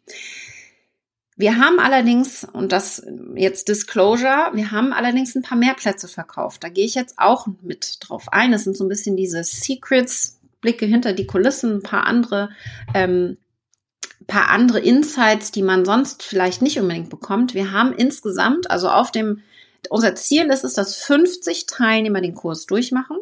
Wir 1.35 1.57
haben 1.57 1.79
allerdings, 1.79 2.47
und 2.53 2.71
das 2.71 3.05
jetzt 3.35 3.67
Disclosure, 3.67 4.51
wir 4.53 4.71
haben 4.71 4.93
allerdings 4.93 5.35
ein 5.35 5.41
paar 5.41 5.57
mehr 5.57 5.73
Plätze 5.73 6.07
verkauft. 6.07 6.63
Da 6.63 6.69
gehe 6.69 6.85
ich 6.85 6.95
jetzt 6.95 7.15
auch 7.17 7.47
mit 7.61 7.97
drauf 7.99 8.31
ein. 8.31 8.53
Das 8.53 8.63
sind 8.63 8.77
so 8.77 8.85
ein 8.85 8.89
bisschen 8.89 9.17
diese 9.17 9.43
Secrets, 9.43 10.39
Blicke 10.61 10.85
hinter 10.85 11.11
die 11.11 11.27
Kulissen, 11.27 11.77
ein 11.77 11.83
paar 11.83 12.05
andere, 12.05 12.49
ähm, 12.93 13.37
paar 14.27 14.49
andere 14.51 14.79
Insights, 14.79 15.51
die 15.51 15.63
man 15.63 15.83
sonst 15.83 16.23
vielleicht 16.23 16.61
nicht 16.61 16.79
unbedingt 16.79 17.09
bekommt. 17.09 17.55
Wir 17.55 17.71
haben 17.71 17.91
insgesamt, 17.91 18.71
also 18.71 18.87
auf 18.87 19.11
dem 19.11 19.41
unser 19.89 20.15
Ziel 20.15 20.47
ist 20.47 20.63
es, 20.63 20.73
dass 20.73 20.95
50 20.97 21.65
Teilnehmer 21.65 22.21
den 22.21 22.35
Kurs 22.35 22.65
durchmachen. 22.65 23.17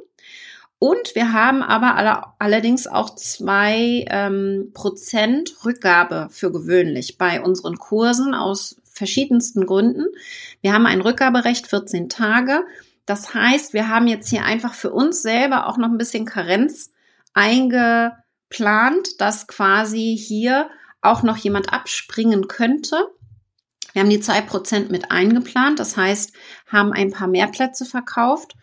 Und 0.79 1.13
wir 1.13 1.31
haben 1.31 1.61
aber 1.61 1.95
alle, 1.95 2.23
allerdings 2.39 2.87
auch 2.87 3.13
zwei 3.13 4.03
ähm, 4.09 4.71
Prozent 4.73 5.53
Rückgabe 5.63 6.29
für 6.31 6.51
gewöhnlich 6.51 7.19
bei 7.19 7.39
unseren 7.39 7.77
Kursen 7.77 8.33
aus 8.33 8.81
verschiedensten 8.83 9.67
Gründen. 9.67 10.07
Wir 10.61 10.73
haben 10.73 10.87
ein 10.87 11.01
Rückgaberecht 11.01 11.67
14 11.67 12.09
Tage. 12.09 12.65
Das 13.05 13.33
heißt, 13.33 13.73
wir 13.73 13.89
haben 13.89 14.07
jetzt 14.07 14.29
hier 14.29 14.43
einfach 14.43 14.73
für 14.73 14.91
uns 14.91 15.21
selber 15.21 15.67
auch 15.67 15.77
noch 15.77 15.89
ein 15.89 15.97
bisschen 15.97 16.25
Karenz 16.25 16.91
eingeplant, 17.33 19.19
dass 19.19 19.47
quasi 19.47 20.17
hier 20.17 20.69
auch 21.01 21.23
noch 21.23 21.37
jemand 21.37 21.71
abspringen 21.73 22.47
könnte. 22.47 23.07
Wir 23.93 24.01
haben 24.01 24.09
die 24.09 24.19
zwei 24.19 24.41
Prozent 24.41 24.91
mit 24.91 25.11
eingeplant, 25.11 25.79
das 25.79 25.97
heißt, 25.97 26.33
haben 26.67 26.93
ein 26.93 27.11
paar 27.11 27.27
mehr 27.27 27.47
Plätze 27.47 27.85
verkauft 27.85 28.55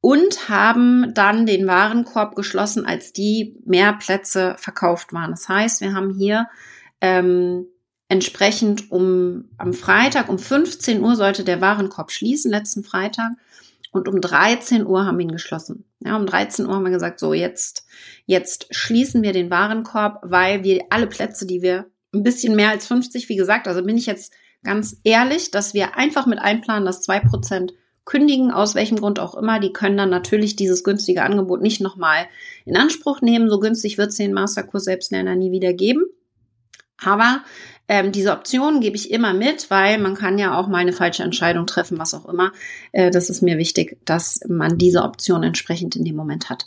und 0.00 0.48
haben 0.48 1.14
dann 1.14 1.46
den 1.46 1.66
Warenkorb 1.66 2.34
geschlossen, 2.34 2.84
als 2.84 3.12
die 3.12 3.56
mehr 3.64 3.94
Plätze 3.94 4.54
verkauft 4.58 5.12
waren. 5.12 5.30
Das 5.30 5.48
heißt, 5.48 5.80
wir 5.80 5.94
haben 5.94 6.10
hier 6.10 6.46
ähm, 7.00 7.66
entsprechend 8.08 8.90
um 8.90 9.46
am 9.56 9.72
Freitag 9.72 10.28
um 10.28 10.38
15 10.38 11.00
Uhr 11.02 11.16
sollte 11.16 11.42
der 11.42 11.60
Warenkorb 11.60 12.10
schließen, 12.10 12.50
letzten 12.50 12.84
Freitag. 12.84 13.32
Und 13.92 14.08
um 14.08 14.20
13 14.20 14.86
Uhr 14.86 15.06
haben 15.06 15.18
wir 15.18 15.22
ihn 15.22 15.32
geschlossen. 15.32 15.84
Ja, 16.00 16.16
um 16.16 16.26
13 16.26 16.66
Uhr 16.66 16.74
haben 16.74 16.84
wir 16.84 16.90
gesagt, 16.90 17.20
so 17.20 17.32
jetzt, 17.32 17.86
jetzt 18.26 18.66
schließen 18.74 19.22
wir 19.22 19.32
den 19.32 19.50
Warenkorb, 19.50 20.18
weil 20.22 20.64
wir 20.64 20.84
alle 20.90 21.06
Plätze, 21.06 21.46
die 21.46 21.62
wir 21.62 21.86
ein 22.12 22.24
bisschen 22.24 22.56
mehr 22.56 22.70
als 22.70 22.86
50, 22.88 23.28
wie 23.28 23.36
gesagt, 23.36 23.68
also 23.68 23.84
bin 23.84 23.96
ich 23.96 24.06
jetzt 24.06 24.32
ganz 24.64 24.96
ehrlich, 25.04 25.50
dass 25.50 25.74
wir 25.74 25.96
einfach 25.96 26.26
mit 26.26 26.38
einplanen, 26.40 26.84
dass 26.84 27.02
zwei 27.02 27.20
Prozent 27.20 27.74
kündigen, 28.04 28.50
aus 28.50 28.74
welchem 28.74 28.98
Grund 28.98 29.18
auch 29.18 29.34
immer. 29.34 29.60
Die 29.60 29.72
können 29.72 29.96
dann 29.96 30.10
natürlich 30.10 30.56
dieses 30.56 30.84
günstige 30.84 31.22
Angebot 31.22 31.62
nicht 31.62 31.80
nochmal 31.80 32.26
in 32.64 32.76
Anspruch 32.76 33.22
nehmen. 33.22 33.48
So 33.48 33.60
günstig 33.60 33.96
wird 33.96 34.10
es 34.10 34.16
den 34.16 34.32
Masterkurs 34.32 34.84
Selbstlerner 34.84 35.36
nie 35.36 35.52
wieder 35.52 35.72
geben. 35.72 36.04
Aber 37.02 37.42
ähm, 37.86 38.12
diese 38.12 38.32
Option 38.32 38.80
gebe 38.80 38.96
ich 38.96 39.10
immer 39.10 39.34
mit, 39.34 39.70
weil 39.70 39.98
man 39.98 40.14
kann 40.14 40.38
ja 40.38 40.56
auch 40.56 40.68
mal 40.68 40.78
eine 40.78 40.92
falsche 40.92 41.22
Entscheidung 41.22 41.66
treffen, 41.66 41.98
was 41.98 42.14
auch 42.14 42.26
immer. 42.26 42.52
Äh, 42.92 43.10
das 43.10 43.28
ist 43.28 43.42
mir 43.42 43.58
wichtig, 43.58 43.98
dass 44.04 44.40
man 44.48 44.78
diese 44.78 45.02
Option 45.02 45.42
entsprechend 45.42 45.96
in 45.96 46.04
dem 46.04 46.16
Moment 46.16 46.48
hat. 46.48 46.66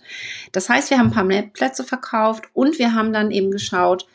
Das 0.51 0.69
heißt, 0.69 0.91
wir 0.91 0.99
haben 0.99 1.07
ein 1.07 1.13
paar 1.13 1.23
mehr 1.23 1.41
Plätze 1.41 1.83
verkauft 1.83 2.45
und 2.53 2.77
wir 2.77 2.93
haben 2.93 3.13
dann 3.13 3.31
eben 3.31 3.49
geschaut, 3.49 4.05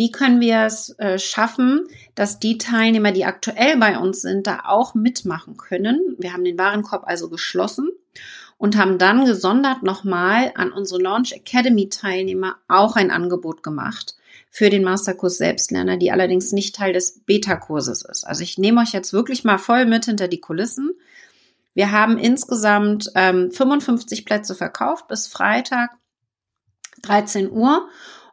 wie 0.00 0.10
können 0.10 0.40
wir 0.40 0.60
es 0.64 0.98
äh, 0.98 1.18
schaffen, 1.18 1.86
dass 2.14 2.38
die 2.38 2.56
Teilnehmer, 2.56 3.12
die 3.12 3.26
aktuell 3.26 3.76
bei 3.76 3.98
uns 3.98 4.22
sind, 4.22 4.46
da 4.46 4.62
auch 4.64 4.94
mitmachen 4.94 5.58
können? 5.58 6.16
Wir 6.16 6.32
haben 6.32 6.42
den 6.42 6.56
Warenkorb 6.56 7.02
also 7.06 7.28
geschlossen 7.28 7.90
und 8.56 8.78
haben 8.78 8.96
dann 8.96 9.26
gesondert 9.26 9.82
nochmal 9.82 10.52
an 10.54 10.72
unsere 10.72 11.02
Launch 11.02 11.32
Academy 11.32 11.90
Teilnehmer 11.90 12.56
auch 12.66 12.96
ein 12.96 13.10
Angebot 13.10 13.62
gemacht 13.62 14.16
für 14.48 14.70
den 14.70 14.84
Masterkurs 14.84 15.36
Selbstlerner, 15.36 15.98
die 15.98 16.10
allerdings 16.10 16.50
nicht 16.52 16.74
Teil 16.74 16.94
des 16.94 17.20
Beta-Kurses 17.26 18.02
ist. 18.02 18.26
Also 18.26 18.42
ich 18.42 18.56
nehme 18.56 18.80
euch 18.80 18.94
jetzt 18.94 19.12
wirklich 19.12 19.44
mal 19.44 19.58
voll 19.58 19.84
mit 19.84 20.06
hinter 20.06 20.28
die 20.28 20.40
Kulissen. 20.40 20.92
Wir 21.74 21.92
haben 21.92 22.16
insgesamt 22.16 23.12
ähm, 23.16 23.50
55 23.50 24.24
Plätze 24.24 24.54
verkauft 24.54 25.08
bis 25.08 25.26
Freitag 25.26 25.90
13 27.02 27.50
Uhr 27.50 27.86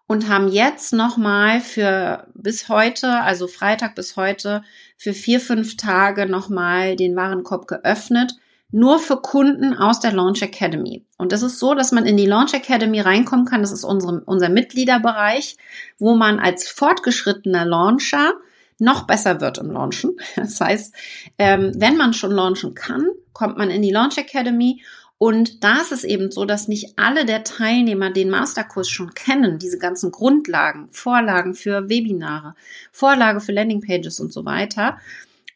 und 0.08 0.30
haben 0.30 0.48
jetzt 0.48 0.94
nochmal 0.94 1.60
für 1.60 2.28
bis 2.34 2.70
heute, 2.70 3.22
also 3.22 3.48
Freitag 3.48 3.94
bis 3.96 4.16
heute, 4.16 4.64
für 4.98 5.14
vier, 5.14 5.40
fünf 5.40 5.78
Tage 5.78 6.26
nochmal 6.26 6.96
den 6.96 7.16
Warenkorb 7.16 7.68
geöffnet. 7.68 8.34
Nur 8.70 9.00
für 9.00 9.22
Kunden 9.22 9.74
aus 9.74 10.02
der 10.02 10.12
Launch 10.12 10.42
Academy. 10.42 11.06
Und 11.18 11.32
das 11.32 11.42
ist 11.42 11.60
so, 11.60 11.74
dass 11.74 11.94
man 11.94 12.06
in 12.06 12.18
die 12.18 12.26
Launch 12.26 12.54
Academy 12.54 13.00
reinkommen 13.00 13.46
kann. 13.46 13.62
Das 13.62 13.72
ist 13.72 13.86
unsere, 13.86 14.22
unser 14.26 14.50
Mitgliederbereich, 14.50 15.56
wo 16.00 16.16
man 16.16 16.40
als 16.40 16.68
fortgeschrittener 16.68 17.66
Launcher 17.66 18.34
noch 18.80 19.08
besser 19.08 19.42
wird 19.42 19.58
im 19.58 19.72
Launchen. 19.72 20.18
Das 20.36 20.60
heißt, 20.60 20.94
ähm, 21.38 21.72
wenn 21.76 21.98
man 21.98 22.14
schon 22.14 22.32
launchen 22.32 22.74
kann, 22.74 23.08
kommt 23.34 23.58
man 23.58 23.70
in 23.70 23.82
die 23.82 23.92
Launch 23.92 24.18
Academy 24.18 24.82
und 25.20 25.64
da 25.64 25.82
ist 25.82 25.92
es 25.92 26.04
eben 26.04 26.32
so, 26.32 26.46
dass 26.46 26.68
nicht 26.68 26.98
alle 26.98 27.26
der 27.26 27.44
Teilnehmer 27.44 28.12
den 28.12 28.30
Masterkurs 28.30 28.88
schon 28.88 29.14
kennen, 29.16 29.58
diese 29.58 29.80
ganzen 29.80 30.12
Grundlagen, 30.12 30.90
Vorlagen 30.92 31.56
für 31.56 31.90
Webinare, 31.90 32.54
Vorlage 32.92 33.42
für 33.42 33.52
Landingpages 33.52 34.20
und 34.20 34.32
so 34.32 34.46
weiter. 34.46 35.00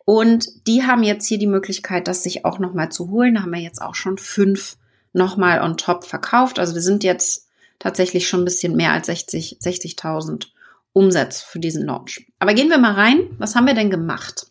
Und 0.03 0.67
die 0.67 0.83
haben 0.83 1.03
jetzt 1.03 1.27
hier 1.27 1.37
die 1.37 1.47
Möglichkeit, 1.47 2.07
das 2.07 2.23
sich 2.23 2.43
auch 2.43 2.57
nochmal 2.57 2.91
zu 2.91 3.11
holen. 3.11 3.35
Da 3.35 3.43
haben 3.43 3.53
wir 3.53 3.59
jetzt 3.59 3.81
auch 3.81 3.93
schon 3.93 4.17
fünf 4.17 4.77
nochmal 5.13 5.61
on 5.61 5.77
top 5.77 6.05
verkauft. 6.05 6.57
Also 6.57 6.73
wir 6.73 6.81
sind 6.81 7.03
jetzt 7.03 7.47
tatsächlich 7.77 8.27
schon 8.27 8.41
ein 8.41 8.45
bisschen 8.45 8.75
mehr 8.75 8.93
als 8.93 9.05
60, 9.07 9.59
60.000 9.61 10.47
Umsatz 10.93 11.41
für 11.41 11.59
diesen 11.59 11.85
Launch. 11.85 12.25
Aber 12.39 12.55
gehen 12.55 12.69
wir 12.69 12.79
mal 12.79 12.93
rein. 12.93 13.29
Was 13.37 13.55
haben 13.55 13.67
wir 13.67 13.75
denn 13.75 13.91
gemacht, 13.91 14.47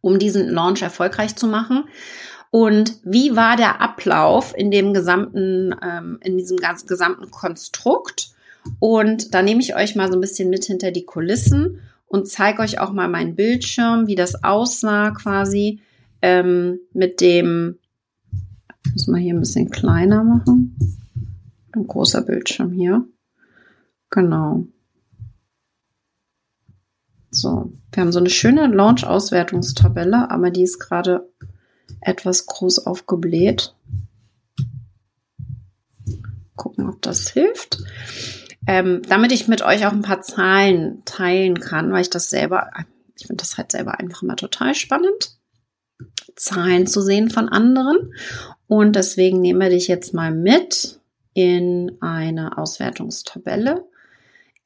um 0.00 0.18
diesen 0.18 0.48
Launch 0.48 0.80
erfolgreich 0.80 1.36
zu 1.36 1.46
machen? 1.46 1.84
Und 2.54 3.00
wie 3.02 3.34
war 3.34 3.56
der 3.56 3.80
Ablauf 3.80 4.56
in 4.56 4.70
dem 4.70 4.94
gesamten, 4.94 5.74
ähm, 5.82 6.20
in 6.22 6.38
diesem 6.38 6.56
ganz, 6.56 6.86
gesamten 6.86 7.32
Konstrukt? 7.32 8.30
Und 8.78 9.34
da 9.34 9.42
nehme 9.42 9.60
ich 9.60 9.74
euch 9.74 9.96
mal 9.96 10.06
so 10.06 10.16
ein 10.16 10.20
bisschen 10.20 10.50
mit 10.50 10.64
hinter 10.64 10.92
die 10.92 11.04
Kulissen 11.04 11.80
und 12.06 12.28
zeige 12.28 12.62
euch 12.62 12.78
auch 12.78 12.92
mal 12.92 13.08
meinen 13.08 13.34
Bildschirm, 13.34 14.06
wie 14.06 14.14
das 14.14 14.44
aussah 14.44 15.10
quasi 15.10 15.80
ähm, 16.22 16.78
mit 16.92 17.20
dem, 17.20 17.80
muss 18.92 19.08
man 19.08 19.20
hier 19.20 19.34
ein 19.34 19.40
bisschen 19.40 19.70
kleiner 19.70 20.22
machen. 20.22 20.78
Ein 21.72 21.88
großer 21.88 22.22
Bildschirm 22.22 22.70
hier. 22.70 23.04
Genau. 24.10 24.64
So, 27.32 27.72
wir 27.90 28.00
haben 28.00 28.12
so 28.12 28.20
eine 28.20 28.30
schöne 28.30 28.68
Launch-Auswertungstabelle, 28.68 30.30
aber 30.30 30.52
die 30.52 30.62
ist 30.62 30.78
gerade 30.78 31.28
etwas 32.04 32.46
groß 32.46 32.86
aufgebläht. 32.86 33.74
Gucken, 36.56 36.88
ob 36.88 37.02
das 37.02 37.30
hilft. 37.30 37.78
Ähm, 38.66 39.02
damit 39.08 39.32
ich 39.32 39.48
mit 39.48 39.62
euch 39.62 39.86
auch 39.86 39.92
ein 39.92 40.02
paar 40.02 40.22
Zahlen 40.22 41.02
teilen 41.04 41.60
kann, 41.60 41.92
weil 41.92 42.02
ich 42.02 42.10
das 42.10 42.30
selber, 42.30 42.70
ich 43.18 43.26
finde 43.26 43.42
das 43.42 43.58
halt 43.58 43.72
selber 43.72 43.98
einfach 43.98 44.22
immer 44.22 44.36
total 44.36 44.74
spannend, 44.74 45.36
Zahlen 46.34 46.86
zu 46.86 47.02
sehen 47.02 47.30
von 47.30 47.48
anderen. 47.48 48.14
Und 48.66 48.96
deswegen 48.96 49.40
nehmen 49.40 49.60
wir 49.60 49.70
dich 49.70 49.88
jetzt 49.88 50.14
mal 50.14 50.32
mit 50.32 50.98
in 51.34 51.98
eine 52.00 52.56
Auswertungstabelle. 52.56 53.84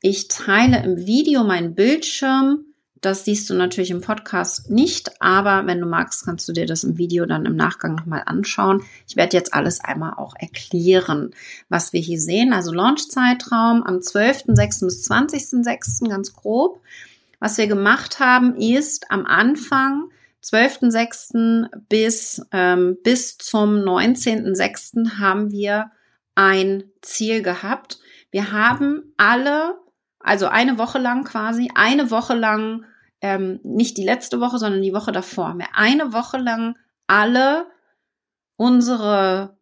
Ich 0.00 0.28
teile 0.28 0.82
im 0.84 1.06
Video 1.06 1.42
meinen 1.42 1.74
Bildschirm. 1.74 2.66
Das 3.00 3.24
siehst 3.24 3.48
du 3.48 3.54
natürlich 3.54 3.90
im 3.90 4.00
Podcast 4.00 4.70
nicht, 4.70 5.20
aber 5.20 5.66
wenn 5.66 5.80
du 5.80 5.86
magst, 5.86 6.24
kannst 6.24 6.48
du 6.48 6.52
dir 6.52 6.66
das 6.66 6.84
im 6.84 6.98
Video 6.98 7.26
dann 7.26 7.46
im 7.46 7.56
Nachgang 7.56 7.94
nochmal 7.94 8.22
anschauen. 8.26 8.82
Ich 9.06 9.16
werde 9.16 9.36
jetzt 9.36 9.54
alles 9.54 9.80
einmal 9.80 10.14
auch 10.16 10.34
erklären, 10.38 11.30
was 11.68 11.92
wir 11.92 12.00
hier 12.00 12.20
sehen. 12.20 12.52
Also 12.52 12.72
Launch-Zeitraum 12.72 13.82
am 13.84 13.96
12.06. 13.96 14.84
bis 14.84 15.10
20.06. 15.10 16.08
ganz 16.08 16.32
grob. 16.34 16.80
Was 17.40 17.56
wir 17.56 17.68
gemacht 17.68 18.18
haben, 18.18 18.56
ist 18.56 19.10
am 19.10 19.26
Anfang 19.26 20.10
12.06. 20.42 21.68
bis, 21.88 22.42
ähm, 22.52 22.96
bis 23.02 23.38
zum 23.38 23.76
19.06. 23.76 25.18
haben 25.18 25.50
wir 25.50 25.90
ein 26.34 26.84
Ziel 27.02 27.42
gehabt. 27.42 27.98
Wir 28.30 28.52
haben 28.52 29.12
alle, 29.16 29.74
also 30.20 30.46
eine 30.48 30.78
Woche 30.78 30.98
lang 30.98 31.24
quasi, 31.24 31.70
eine 31.74 32.10
Woche 32.10 32.34
lang, 32.34 32.84
ähm, 33.20 33.60
nicht 33.62 33.96
die 33.96 34.04
letzte 34.04 34.40
Woche, 34.40 34.58
sondern 34.58 34.82
die 34.82 34.94
Woche 34.94 35.12
davor, 35.12 35.48
haben 35.48 35.62
eine 35.74 36.12
Woche 36.12 36.38
lang 36.38 36.76
alle 37.06 37.66
unsere 38.56 39.56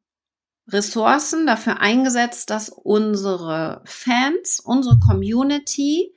Ressourcen 0.68 1.46
dafür 1.46 1.80
eingesetzt, 1.80 2.50
dass 2.50 2.68
unsere 2.68 3.82
Fans, 3.84 4.60
unsere 4.60 4.98
Community 4.98 6.12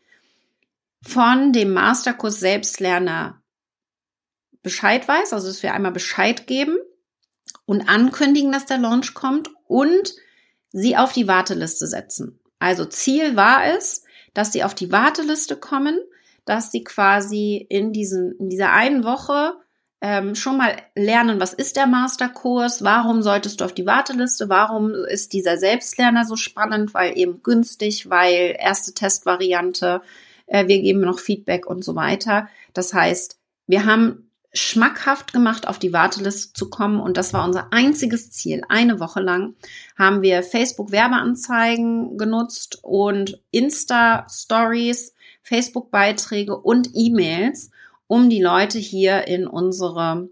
von 1.02 1.54
dem 1.54 1.72
Masterkurs 1.72 2.40
Selbstlerner 2.40 3.42
Bescheid 4.64 5.08
weiß, 5.08 5.34
also 5.34 5.48
dass 5.48 5.64
wir 5.64 5.74
einmal 5.74 5.92
Bescheid 5.92 6.48
geben 6.48 6.78
und 7.66 7.88
ankündigen, 7.88 8.52
dass 8.52 8.66
der 8.66 8.78
Launch 8.78 9.14
kommt 9.14 9.50
und 9.68 10.16
sie 10.72 10.98
auf 10.98 11.14
die 11.14 11.28
Warteliste 11.28 11.88
setzen. 11.88 12.40
Also 12.60 12.86
Ziel 12.86 13.36
war 13.36 13.66
es, 13.66 14.04
dass 14.34 14.52
sie 14.52 14.64
auf 14.64 14.76
die 14.76 14.92
Warteliste 14.92 15.56
kommen, 15.56 16.00
dass 16.46 16.72
sie 16.72 16.84
quasi 16.84 17.66
in, 17.70 17.94
diesen, 17.94 18.34
in 18.40 18.50
dieser 18.50 18.72
einen 18.72 19.04
Woche 19.04 19.54
ähm, 20.02 20.36
schon 20.36 20.58
mal 20.58 20.78
lernen, 20.96 21.40
was 21.40 21.54
ist 21.54 21.76
der 21.76 21.86
Masterkurs, 21.86 22.84
warum 22.84 23.22
solltest 23.22 23.60
du 23.60 23.66
auf 23.66 23.74
die 23.74 23.86
Warteliste, 23.86 24.48
warum 24.48 24.94
ist 24.94 25.34
dieser 25.34 25.58
Selbstlerner 25.58 26.24
so 26.24 26.38
spannend, 26.38 26.94
weil 26.94 27.18
eben 27.18 27.44
günstig, 27.44 28.10
weil 28.10 28.56
erste 28.58 28.94
Testvariante, 28.94 30.02
äh, 30.48 30.68
wir 30.68 30.80
geben 30.80 31.02
noch 31.02 31.20
Feedback 31.20 31.66
und 31.66 31.84
so 31.84 31.96
weiter. 31.96 32.48
Das 32.74 32.94
heißt, 32.94 33.38
wir 33.68 33.86
haben 33.86 34.29
schmackhaft 34.54 35.32
gemacht, 35.32 35.68
auf 35.68 35.80
die 35.80 35.94
Warteliste 35.94 36.54
zu 36.54 36.70
kommen. 36.70 37.00
Und 37.00 37.18
das 37.18 37.34
war 37.34 37.46
unser 37.46 37.72
einziges 37.72 38.32
Ziel. 38.32 38.62
Eine 38.68 39.00
Woche 39.00 39.20
lang 39.22 39.56
haben 39.98 40.22
wir 40.22 40.44
Facebook 40.44 40.92
Werbeanzeigen 40.92 42.18
genutzt 42.18 42.80
und 42.82 43.42
Insta 43.52 44.26
Stories, 44.30 45.14
Facebook 45.44 45.92
Beiträge 45.92 46.58
und 46.58 46.90
E-Mails, 46.94 47.70
um 48.08 48.30
die 48.30 48.42
Leute 48.42 48.80
hier 48.80 49.28
in 49.28 49.46
unsere 49.48 50.30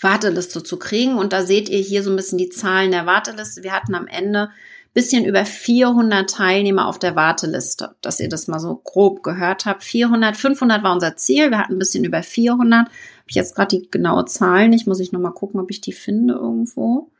Warteliste 0.00 0.62
zu 0.62 0.78
kriegen. 0.78 1.16
Und 1.16 1.32
da 1.32 1.44
seht 1.44 1.68
ihr 1.68 1.80
hier 1.80 2.02
so 2.02 2.10
ein 2.10 2.16
bisschen 2.16 2.38
die 2.38 2.50
Zahlen 2.50 2.90
der 2.90 3.06
Warteliste. 3.06 3.62
Wir 3.62 3.72
hatten 3.72 3.94
am 3.94 4.06
Ende 4.06 4.50
bisschen 4.98 5.24
über 5.24 5.44
400 5.44 6.28
Teilnehmer 6.28 6.88
auf 6.88 6.98
der 6.98 7.14
Warteliste, 7.14 7.94
dass 8.00 8.18
ihr 8.18 8.28
das 8.28 8.48
mal 8.48 8.58
so 8.58 8.74
grob 8.74 9.22
gehört 9.22 9.64
habt. 9.64 9.84
400, 9.84 10.36
500 10.36 10.82
war 10.82 10.92
unser 10.92 11.16
Ziel. 11.16 11.50
Wir 11.50 11.58
hatten 11.58 11.74
ein 11.74 11.78
bisschen 11.78 12.02
über 12.02 12.20
400. 12.24 12.80
Habe 12.80 12.90
ich 13.28 13.36
jetzt 13.36 13.54
gerade 13.54 13.78
die 13.78 13.88
genaue 13.88 14.24
Zahl 14.24 14.68
nicht. 14.68 14.88
Muss 14.88 14.98
ich 14.98 15.12
noch 15.12 15.20
mal 15.20 15.30
gucken, 15.30 15.60
ob 15.60 15.70
ich 15.70 15.80
die 15.80 15.92
finde 15.92 16.34
irgendwo. 16.34 17.12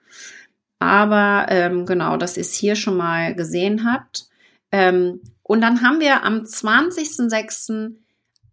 Aber 0.81 1.47
ähm, 1.51 1.87
genau, 1.87 2.17
dass 2.17 2.37
ihr 2.37 2.41
es 2.41 2.53
hier 2.53 2.75
schon 2.75 2.97
mal 2.97 3.37
gesehen 3.37 3.89
habt. 3.89 4.27
Ähm, 4.73 5.21
und 5.45 5.61
dann 5.61 5.81
haben 5.81 6.01
wir 6.01 6.25
am 6.25 6.41
20.06. 6.41 7.93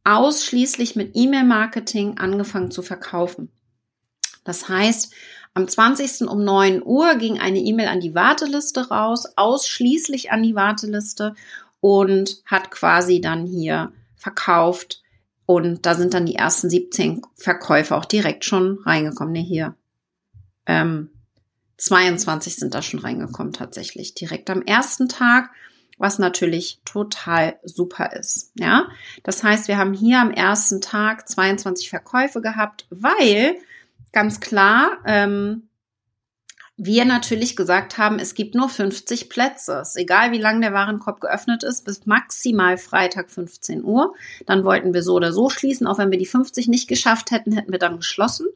ausschließlich 0.03 0.95
mit 0.95 1.13
E-Mail-Marketing 1.15 2.19
angefangen 2.19 2.69
zu 2.69 2.83
verkaufen. 2.83 3.49
Das 4.43 4.69
heißt, 4.69 5.15
am 5.55 5.67
20. 5.69 6.27
um 6.27 6.43
9 6.43 6.83
Uhr 6.83 7.15
ging 7.15 7.39
eine 7.39 7.59
E-Mail 7.59 7.87
an 7.87 8.01
die 8.01 8.13
Warteliste 8.13 8.89
raus, 8.89 9.25
ausschließlich 9.37 10.31
an 10.31 10.43
die 10.43 10.53
Warteliste 10.53 11.33
und 11.79 12.41
hat 12.45 12.71
quasi 12.71 13.21
dann 13.21 13.45
hier 13.45 13.93
verkauft. 14.17 15.01
Und 15.45 15.85
da 15.85 15.95
sind 15.95 16.13
dann 16.13 16.25
die 16.25 16.35
ersten 16.35 16.69
17 16.69 17.21
Verkäufe 17.35 17.95
auch 17.95 18.03
direkt 18.03 18.43
schon 18.43 18.79
reingekommen. 18.85 19.31
Ne, 19.31 19.39
hier. 19.39 19.75
Ähm, 20.65 21.09
22 21.77 22.57
sind 22.57 22.75
da 22.75 22.81
schon 22.81 22.99
reingekommen 22.99 23.53
tatsächlich. 23.53 24.13
Direkt 24.13 24.49
am 24.49 24.61
ersten 24.61 25.07
Tag, 25.07 25.51
was 25.97 26.19
natürlich 26.19 26.81
total 26.83 27.57
super 27.63 28.11
ist. 28.11 28.51
Ja, 28.55 28.89
das 29.23 29.41
heißt, 29.41 29.69
wir 29.69 29.77
haben 29.77 29.93
hier 29.93 30.19
am 30.19 30.31
ersten 30.31 30.81
Tag 30.81 31.29
22 31.29 31.89
Verkäufe 31.89 32.41
gehabt, 32.41 32.87
weil 32.89 33.55
ganz 34.15 34.39
klar, 34.39 34.97
ähm, 35.05 35.67
wir 36.77 37.05
natürlich 37.05 37.55
gesagt 37.55 37.97
haben, 37.97 38.17
es 38.17 38.33
gibt 38.33 38.55
nur 38.55 38.69
50 38.69 39.29
Plätze. 39.29 39.83
Egal, 39.95 40.31
wie 40.31 40.39
lange 40.39 40.61
der 40.61 40.73
Warenkorb 40.73 41.21
geöffnet 41.21 41.63
ist, 41.63 41.85
bis 41.85 42.05
maximal 42.05 42.77
Freitag 42.77 43.29
15 43.29 43.83
Uhr. 43.83 44.13
Dann 44.45 44.63
wollten 44.63 44.93
wir 44.93 45.03
so 45.03 45.13
oder 45.13 45.31
so 45.31 45.49
schließen. 45.49 45.85
Auch 45.85 45.97
wenn 45.97 46.11
wir 46.11 46.17
die 46.17 46.25
50 46.25 46.67
nicht 46.67 46.87
geschafft 46.87 47.31
hätten, 47.31 47.51
hätten 47.51 47.71
wir 47.71 47.79
dann 47.79 47.97
geschlossen. 47.97 48.47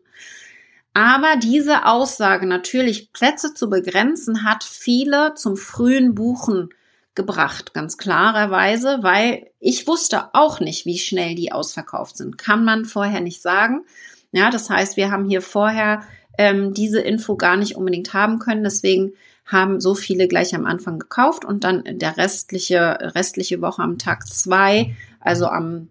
Aber 0.93 1.35
diese 1.41 1.85
Aussage, 1.85 2.45
natürlich 2.45 3.13
Plätze 3.13 3.53
zu 3.53 3.69
begrenzen, 3.69 4.43
hat 4.43 4.63
viele 4.63 5.33
zum 5.35 5.55
frühen 5.55 6.15
Buchen 6.15 6.69
gebracht, 7.15 7.73
ganz 7.73 7.97
klarerweise, 7.97 8.99
weil 9.01 9.47
ich 9.59 9.87
wusste 9.87 10.33
auch 10.33 10.59
nicht, 10.59 10.85
wie 10.85 10.97
schnell 10.97 11.35
die 11.35 11.51
ausverkauft 11.51 12.17
sind. 12.17 12.37
Kann 12.37 12.63
man 12.63 12.85
vorher 12.85 13.21
nicht 13.21 13.41
sagen. 13.41 13.85
Ja, 14.31 14.49
das 14.49 14.69
heißt, 14.69 14.97
wir 14.97 15.11
haben 15.11 15.27
hier 15.27 15.41
vorher 15.41 16.03
ähm, 16.37 16.73
diese 16.73 17.01
Info 17.01 17.35
gar 17.35 17.57
nicht 17.57 17.75
unbedingt 17.75 18.13
haben 18.13 18.39
können. 18.39 18.63
Deswegen 18.63 19.13
haben 19.45 19.81
so 19.81 19.95
viele 19.95 20.27
gleich 20.27 20.53
am 20.55 20.65
Anfang 20.65 20.99
gekauft 20.99 21.43
und 21.43 21.63
dann 21.63 21.83
der 21.85 22.17
restliche, 22.17 23.13
restliche 23.15 23.61
Woche 23.61 23.81
am 23.81 23.97
Tag 23.97 24.27
zwei, 24.27 24.95
also 25.19 25.47
am 25.47 25.89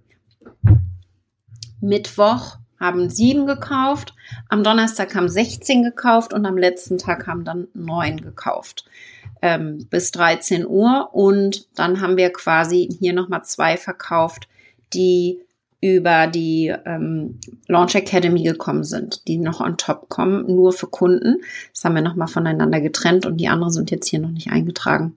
Mittwoch 1.81 2.57
haben 2.79 3.11
sieben 3.11 3.46
gekauft, 3.46 4.14
am 4.48 4.62
Donnerstag 4.62 5.14
haben 5.16 5.29
16 5.29 5.83
gekauft 5.83 6.33
und 6.33 6.46
am 6.46 6.57
letzten 6.57 6.98
Tag 6.98 7.27
haben 7.27 7.44
dann 7.44 7.66
neun 7.74 8.20
gekauft 8.20 8.85
ähm, 9.42 9.87
bis 9.90 10.12
13 10.12 10.66
Uhr 10.66 11.11
und 11.12 11.66
dann 11.77 12.01
haben 12.01 12.16
wir 12.16 12.33
quasi 12.33 12.88
hier 12.98 13.12
nochmal 13.12 13.44
zwei 13.44 13.77
verkauft, 13.77 14.48
die 14.94 15.40
über 15.81 16.27
die 16.27 16.75
ähm, 16.87 17.38
Launch 17.69 17.95
Academy 17.95 18.43
gekommen 18.43 18.85
sind, 18.85 19.27
die 19.29 19.38
noch 19.38 19.61
on 19.61 19.77
top 19.77 20.09
kommen, 20.09 20.47
nur 20.47 20.73
für 20.73 20.88
Kunden. 20.88 21.37
Das 21.73 21.85
haben 21.85 21.95
wir 21.95 22.03
nochmal 22.03 22.29
voneinander 22.29 22.81
getrennt 22.81 23.27
und 23.27 23.37
die 23.37 23.49
anderen 23.49 23.73
sind 23.73 23.91
jetzt 23.91 24.09
hier 24.09 24.19
noch 24.19 24.31
nicht 24.31 24.51
eingetragen. 24.51 25.17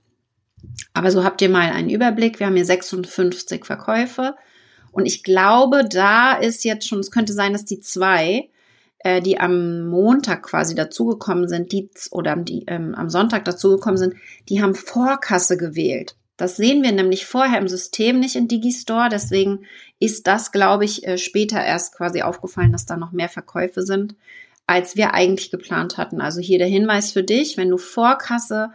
Aber 0.93 1.11
so 1.11 1.23
habt 1.23 1.41
ihr 1.41 1.49
mal 1.49 1.71
einen 1.71 1.89
Überblick. 1.89 2.39
Wir 2.39 2.47
haben 2.47 2.55
hier 2.55 2.65
56 2.65 3.65
Verkäufe 3.65 4.35
und 4.91 5.05
ich 5.05 5.23
glaube, 5.23 5.87
da 5.89 6.33
ist 6.33 6.63
jetzt 6.63 6.87
schon, 6.87 6.99
es 6.99 7.11
könnte 7.11 7.33
sein, 7.33 7.53
dass 7.53 7.65
die 7.65 7.79
zwei, 7.79 8.49
äh, 8.99 9.21
die 9.21 9.39
am 9.39 9.87
Montag 9.87 10.43
quasi 10.43 10.75
dazugekommen 10.75 11.47
sind, 11.47 11.71
die 11.71 11.89
oder 12.11 12.35
die 12.35 12.65
ähm, 12.67 12.93
am 12.93 13.09
Sonntag 13.09 13.45
dazugekommen 13.45 13.97
sind, 13.97 14.15
die 14.49 14.61
haben 14.61 14.75
Vorkasse 14.75 15.57
gewählt. 15.57 16.15
Das 16.41 16.57
sehen 16.57 16.81
wir 16.81 16.91
nämlich 16.91 17.27
vorher 17.27 17.59
im 17.59 17.67
System 17.67 18.19
nicht 18.19 18.35
in 18.35 18.47
Digistore. 18.47 19.09
Deswegen 19.11 19.67
ist 19.99 20.25
das, 20.25 20.51
glaube 20.51 20.85
ich, 20.85 21.05
äh, 21.05 21.19
später 21.19 21.63
erst 21.63 21.93
quasi 21.95 22.23
aufgefallen, 22.23 22.71
dass 22.71 22.87
da 22.87 22.97
noch 22.97 23.11
mehr 23.11 23.29
Verkäufe 23.29 23.83
sind, 23.83 24.15
als 24.65 24.95
wir 24.95 25.13
eigentlich 25.13 25.51
geplant 25.51 25.97
hatten. 25.97 26.19
Also 26.19 26.41
hier 26.41 26.57
der 26.57 26.67
Hinweis 26.67 27.11
für 27.11 27.21
dich, 27.21 27.57
wenn 27.57 27.69
du 27.69 27.77
Vorkasse 27.77 28.71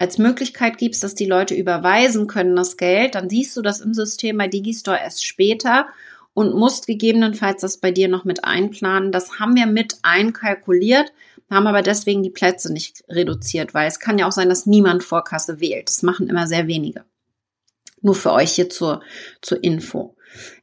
als 0.00 0.18
Möglichkeit 0.18 0.76
gibst, 0.76 1.04
dass 1.04 1.14
die 1.14 1.24
Leute 1.24 1.54
überweisen 1.54 2.26
können 2.26 2.56
das 2.56 2.76
Geld, 2.76 3.14
dann 3.14 3.30
siehst 3.30 3.56
du 3.56 3.62
das 3.62 3.80
im 3.80 3.94
System 3.94 4.36
bei 4.36 4.48
Digistore 4.48 4.98
erst 4.98 5.24
später 5.24 5.86
und 6.32 6.56
musst 6.56 6.88
gegebenenfalls 6.88 7.60
das 7.60 7.76
bei 7.76 7.92
dir 7.92 8.08
noch 8.08 8.24
mit 8.24 8.44
einplanen. 8.44 9.12
Das 9.12 9.38
haben 9.38 9.54
wir 9.54 9.66
mit 9.66 9.98
einkalkuliert 10.02 11.12
haben 11.50 11.66
aber 11.66 11.82
deswegen 11.82 12.22
die 12.22 12.30
Plätze 12.30 12.72
nicht 12.72 13.04
reduziert, 13.08 13.74
weil 13.74 13.86
es 13.86 14.00
kann 14.00 14.18
ja 14.18 14.26
auch 14.26 14.32
sein, 14.32 14.48
dass 14.48 14.66
niemand 14.66 15.04
Vorkasse 15.04 15.60
wählt. 15.60 15.88
Das 15.88 16.02
machen 16.02 16.28
immer 16.28 16.46
sehr 16.46 16.66
wenige. 16.66 17.04
Nur 18.00 18.14
für 18.14 18.32
euch 18.32 18.52
hier 18.52 18.68
zur, 18.68 19.02
zur 19.40 19.62
Info. 19.62 20.14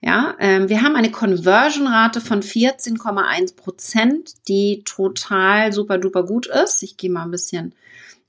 Ja, 0.02 0.36
ähm, 0.40 0.70
wir 0.70 0.82
haben 0.82 0.96
eine 0.96 1.12
Conversion-Rate 1.12 2.20
von 2.22 2.42
14,1 2.42 3.56
Prozent, 3.56 4.48
die 4.48 4.84
total 4.84 5.72
super 5.72 5.98
duper 5.98 6.26
gut 6.26 6.48
ist. 6.48 6.84
Ich 6.84 6.98
gehe 6.98 7.10
mal 7.10 7.24
ein 7.24 7.32
bisschen 7.32 7.74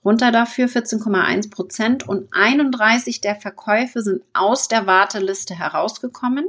runter 0.05 0.33
dafür, 0.33 0.67
14,1 0.67 1.51
Prozent 1.51 2.09
und 2.09 2.29
31 2.33 3.21
der 3.21 3.37
Verkäufe 3.37 4.03
sind 4.03 4.23
aus 4.33 4.69
der 4.69 4.87
Warteliste 4.87 5.59
herausgekommen. 5.59 6.47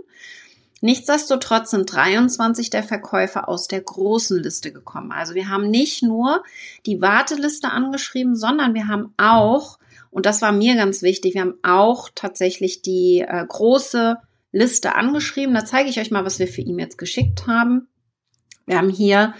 Nichtsdestotrotz 0.83 1.71
sind 1.71 1.93
23 1.93 2.69
der 2.69 2.83
Verkäufer 2.83 3.47
aus 3.47 3.69
der 3.69 3.79
großen 3.79 4.37
Liste 4.43 4.73
gekommen. 4.73 5.13
Also 5.13 5.33
wir 5.33 5.47
haben 5.47 5.69
nicht 5.69 6.03
nur 6.03 6.43
die 6.85 6.99
Warteliste 6.99 7.69
angeschrieben, 7.69 8.35
sondern 8.35 8.73
wir 8.73 8.89
haben 8.89 9.13
auch 9.15 9.79
Und 10.11 10.25
das 10.25 10.41
war 10.41 10.51
mir 10.51 10.75
ganz 10.75 11.01
wichtig. 11.01 11.35
Wir 11.35 11.41
haben 11.41 11.57
auch 11.63 12.09
tatsächlich 12.13 12.81
die 12.81 13.21
äh, 13.25 13.45
große 13.47 14.17
Liste 14.51 14.95
angeschrieben. 14.95 15.55
Da 15.55 15.63
zeige 15.63 15.89
ich 15.89 16.01
euch 16.01 16.11
mal, 16.11 16.25
was 16.25 16.39
wir 16.39 16.49
für 16.49 16.61
E-Mails 16.61 16.97
geschickt 16.97 17.47
haben. 17.47 17.87
Wir 18.65 18.77
haben 18.77 18.89
hier 18.89 19.35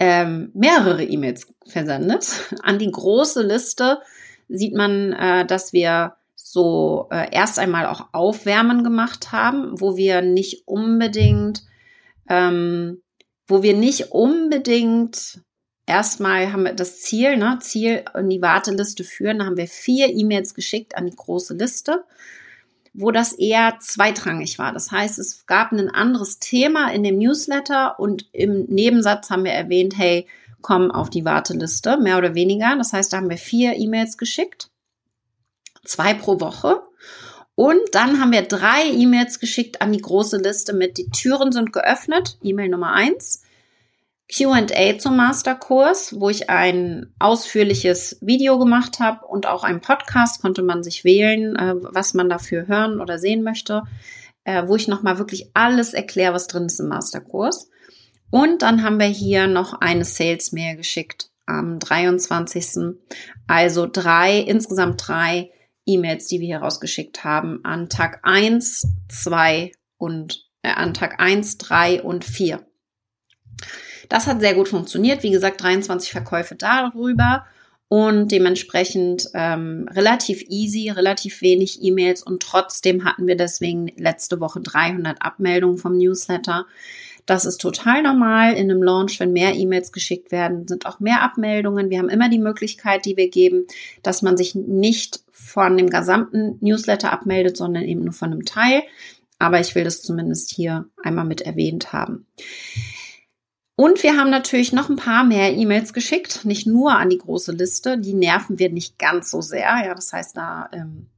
ähm, 0.00 0.50
mehrere 0.52 1.04
E-Mails 1.04 1.46
versendet. 1.64 2.52
An 2.64 2.80
die 2.80 2.90
große 2.90 3.42
Liste 3.46 4.00
sieht 4.48 4.74
man, 4.74 5.12
äh, 5.12 5.46
dass 5.46 5.72
wir 5.72 6.16
so 6.50 7.08
äh, 7.10 7.28
erst 7.30 7.58
einmal 7.58 7.86
auch 7.86 8.08
Aufwärmen 8.12 8.82
gemacht 8.82 9.32
haben, 9.32 9.78
wo 9.80 9.96
wir 9.96 10.22
nicht 10.22 10.66
unbedingt, 10.66 11.64
ähm, 12.28 13.02
wo 13.46 13.62
wir 13.62 13.76
nicht 13.76 14.12
unbedingt 14.12 15.42
erstmal 15.84 16.52
haben 16.52 16.64
wir 16.64 16.72
das 16.72 17.00
Ziel, 17.02 17.36
ne, 17.36 17.58
Ziel 17.60 18.04
in 18.18 18.30
die 18.30 18.40
Warteliste 18.40 19.04
führen. 19.04 19.40
Da 19.40 19.44
haben 19.44 19.58
wir 19.58 19.66
vier 19.66 20.08
E-Mails 20.08 20.54
geschickt 20.54 20.96
an 20.96 21.06
die 21.06 21.16
große 21.16 21.54
Liste, 21.54 22.04
wo 22.94 23.10
das 23.10 23.34
eher 23.34 23.76
zweitrangig 23.80 24.58
war. 24.58 24.72
Das 24.72 24.90
heißt, 24.90 25.18
es 25.18 25.44
gab 25.46 25.72
ein 25.72 25.90
anderes 25.90 26.38
Thema 26.38 26.90
in 26.92 27.02
dem 27.02 27.18
Newsletter 27.18 28.00
und 28.00 28.26
im 28.32 28.64
Nebensatz 28.64 29.28
haben 29.28 29.44
wir 29.44 29.52
erwähnt, 29.52 29.98
hey, 29.98 30.26
komm 30.62 30.90
auf 30.90 31.10
die 31.10 31.26
Warteliste, 31.26 31.98
mehr 31.98 32.16
oder 32.16 32.34
weniger. 32.34 32.74
Das 32.76 32.94
heißt, 32.94 33.12
da 33.12 33.18
haben 33.18 33.30
wir 33.30 33.36
vier 33.36 33.76
E-Mails 33.76 34.16
geschickt, 34.16 34.70
zwei 35.88 36.14
pro 36.14 36.40
Woche. 36.40 36.82
Und 37.54 37.80
dann 37.92 38.20
haben 38.20 38.30
wir 38.30 38.42
drei 38.42 38.84
E-Mails 38.92 39.40
geschickt 39.40 39.82
an 39.82 39.92
die 39.92 40.00
große 40.00 40.36
Liste 40.36 40.72
mit, 40.72 40.96
die 40.96 41.10
Türen 41.10 41.50
sind 41.50 41.72
geöffnet, 41.72 42.38
E-Mail 42.42 42.68
Nummer 42.68 42.92
eins. 42.92 43.42
QA 44.30 44.98
zum 44.98 45.16
Masterkurs, 45.16 46.20
wo 46.20 46.28
ich 46.28 46.50
ein 46.50 47.14
ausführliches 47.18 48.18
Video 48.20 48.58
gemacht 48.58 49.00
habe 49.00 49.26
und 49.26 49.46
auch 49.46 49.64
einen 49.64 49.80
Podcast 49.80 50.42
konnte 50.42 50.62
man 50.62 50.82
sich 50.82 51.02
wählen, 51.02 51.56
äh, 51.56 51.74
was 51.80 52.12
man 52.12 52.28
dafür 52.28 52.68
hören 52.68 53.00
oder 53.00 53.18
sehen 53.18 53.42
möchte, 53.42 53.84
äh, 54.44 54.64
wo 54.66 54.76
ich 54.76 54.86
nochmal 54.86 55.18
wirklich 55.18 55.50
alles 55.54 55.94
erkläre, 55.94 56.34
was 56.34 56.46
drin 56.46 56.66
ist 56.66 56.78
im 56.78 56.88
Masterkurs. 56.88 57.70
Und 58.30 58.60
dann 58.60 58.82
haben 58.82 58.98
wir 58.98 59.06
hier 59.06 59.46
noch 59.46 59.80
eine 59.80 60.04
Sales-Mail 60.04 60.76
geschickt 60.76 61.30
am 61.46 61.78
23. 61.78 62.98
Also 63.46 63.88
drei, 63.90 64.38
insgesamt 64.38 65.08
drei 65.08 65.50
E-Mails, 65.88 66.26
die 66.28 66.40
wir 66.40 66.46
hier 66.46 66.58
rausgeschickt 66.58 67.24
haben 67.24 67.64
an 67.64 67.88
Tag 67.88 68.20
eins, 68.22 68.86
zwei 69.08 69.72
und 69.96 70.46
äh, 70.62 70.68
an 70.68 70.94
Tag 70.94 71.20
eins, 71.20 71.58
drei 71.58 72.02
und 72.02 72.24
vier. 72.24 72.64
Das 74.08 74.26
hat 74.26 74.40
sehr 74.40 74.54
gut 74.54 74.68
funktioniert. 74.68 75.22
Wie 75.22 75.30
gesagt, 75.30 75.62
23 75.62 76.10
Verkäufe 76.10 76.54
darüber 76.54 77.44
und 77.88 78.30
dementsprechend 78.30 79.28
ähm, 79.34 79.88
relativ 79.90 80.42
easy, 80.48 80.90
relativ 80.90 81.40
wenig 81.40 81.82
E-Mails 81.82 82.22
und 82.22 82.42
trotzdem 82.42 83.04
hatten 83.04 83.26
wir 83.26 83.36
deswegen 83.36 83.88
letzte 83.96 84.40
Woche 84.40 84.60
300 84.60 85.22
Abmeldungen 85.22 85.78
vom 85.78 85.96
Newsletter. 85.96 86.66
Das 87.28 87.44
ist 87.44 87.58
total 87.58 88.02
normal 88.02 88.54
in 88.54 88.70
einem 88.70 88.82
Launch, 88.82 89.20
wenn 89.20 89.34
mehr 89.34 89.54
E-Mails 89.54 89.92
geschickt 89.92 90.32
werden, 90.32 90.66
sind 90.66 90.86
auch 90.86 90.98
mehr 90.98 91.20
Abmeldungen. 91.20 91.90
Wir 91.90 91.98
haben 91.98 92.08
immer 92.08 92.30
die 92.30 92.38
Möglichkeit, 92.38 93.04
die 93.04 93.18
wir 93.18 93.28
geben, 93.28 93.66
dass 94.02 94.22
man 94.22 94.38
sich 94.38 94.54
nicht 94.54 95.20
von 95.30 95.76
dem 95.76 95.90
gesamten 95.90 96.56
Newsletter 96.62 97.12
abmeldet, 97.12 97.58
sondern 97.58 97.84
eben 97.84 98.02
nur 98.02 98.14
von 98.14 98.32
einem 98.32 98.46
Teil. 98.46 98.82
Aber 99.38 99.60
ich 99.60 99.74
will 99.74 99.84
das 99.84 100.00
zumindest 100.00 100.54
hier 100.54 100.86
einmal 101.04 101.26
mit 101.26 101.42
erwähnt 101.42 101.92
haben. 101.92 102.26
Und 103.76 104.02
wir 104.02 104.16
haben 104.16 104.30
natürlich 104.30 104.72
noch 104.72 104.88
ein 104.88 104.96
paar 104.96 105.22
mehr 105.22 105.54
E-Mails 105.54 105.92
geschickt, 105.92 106.46
nicht 106.46 106.66
nur 106.66 106.92
an 106.92 107.10
die 107.10 107.18
große 107.18 107.52
Liste. 107.52 107.98
Die 107.98 108.14
nerven 108.14 108.58
wir 108.58 108.70
nicht 108.70 108.98
ganz 108.98 109.30
so 109.30 109.42
sehr. 109.42 109.84
Ja, 109.84 109.94
das 109.94 110.14
heißt, 110.14 110.34
da 110.34 110.70
ähm, 110.72 111.08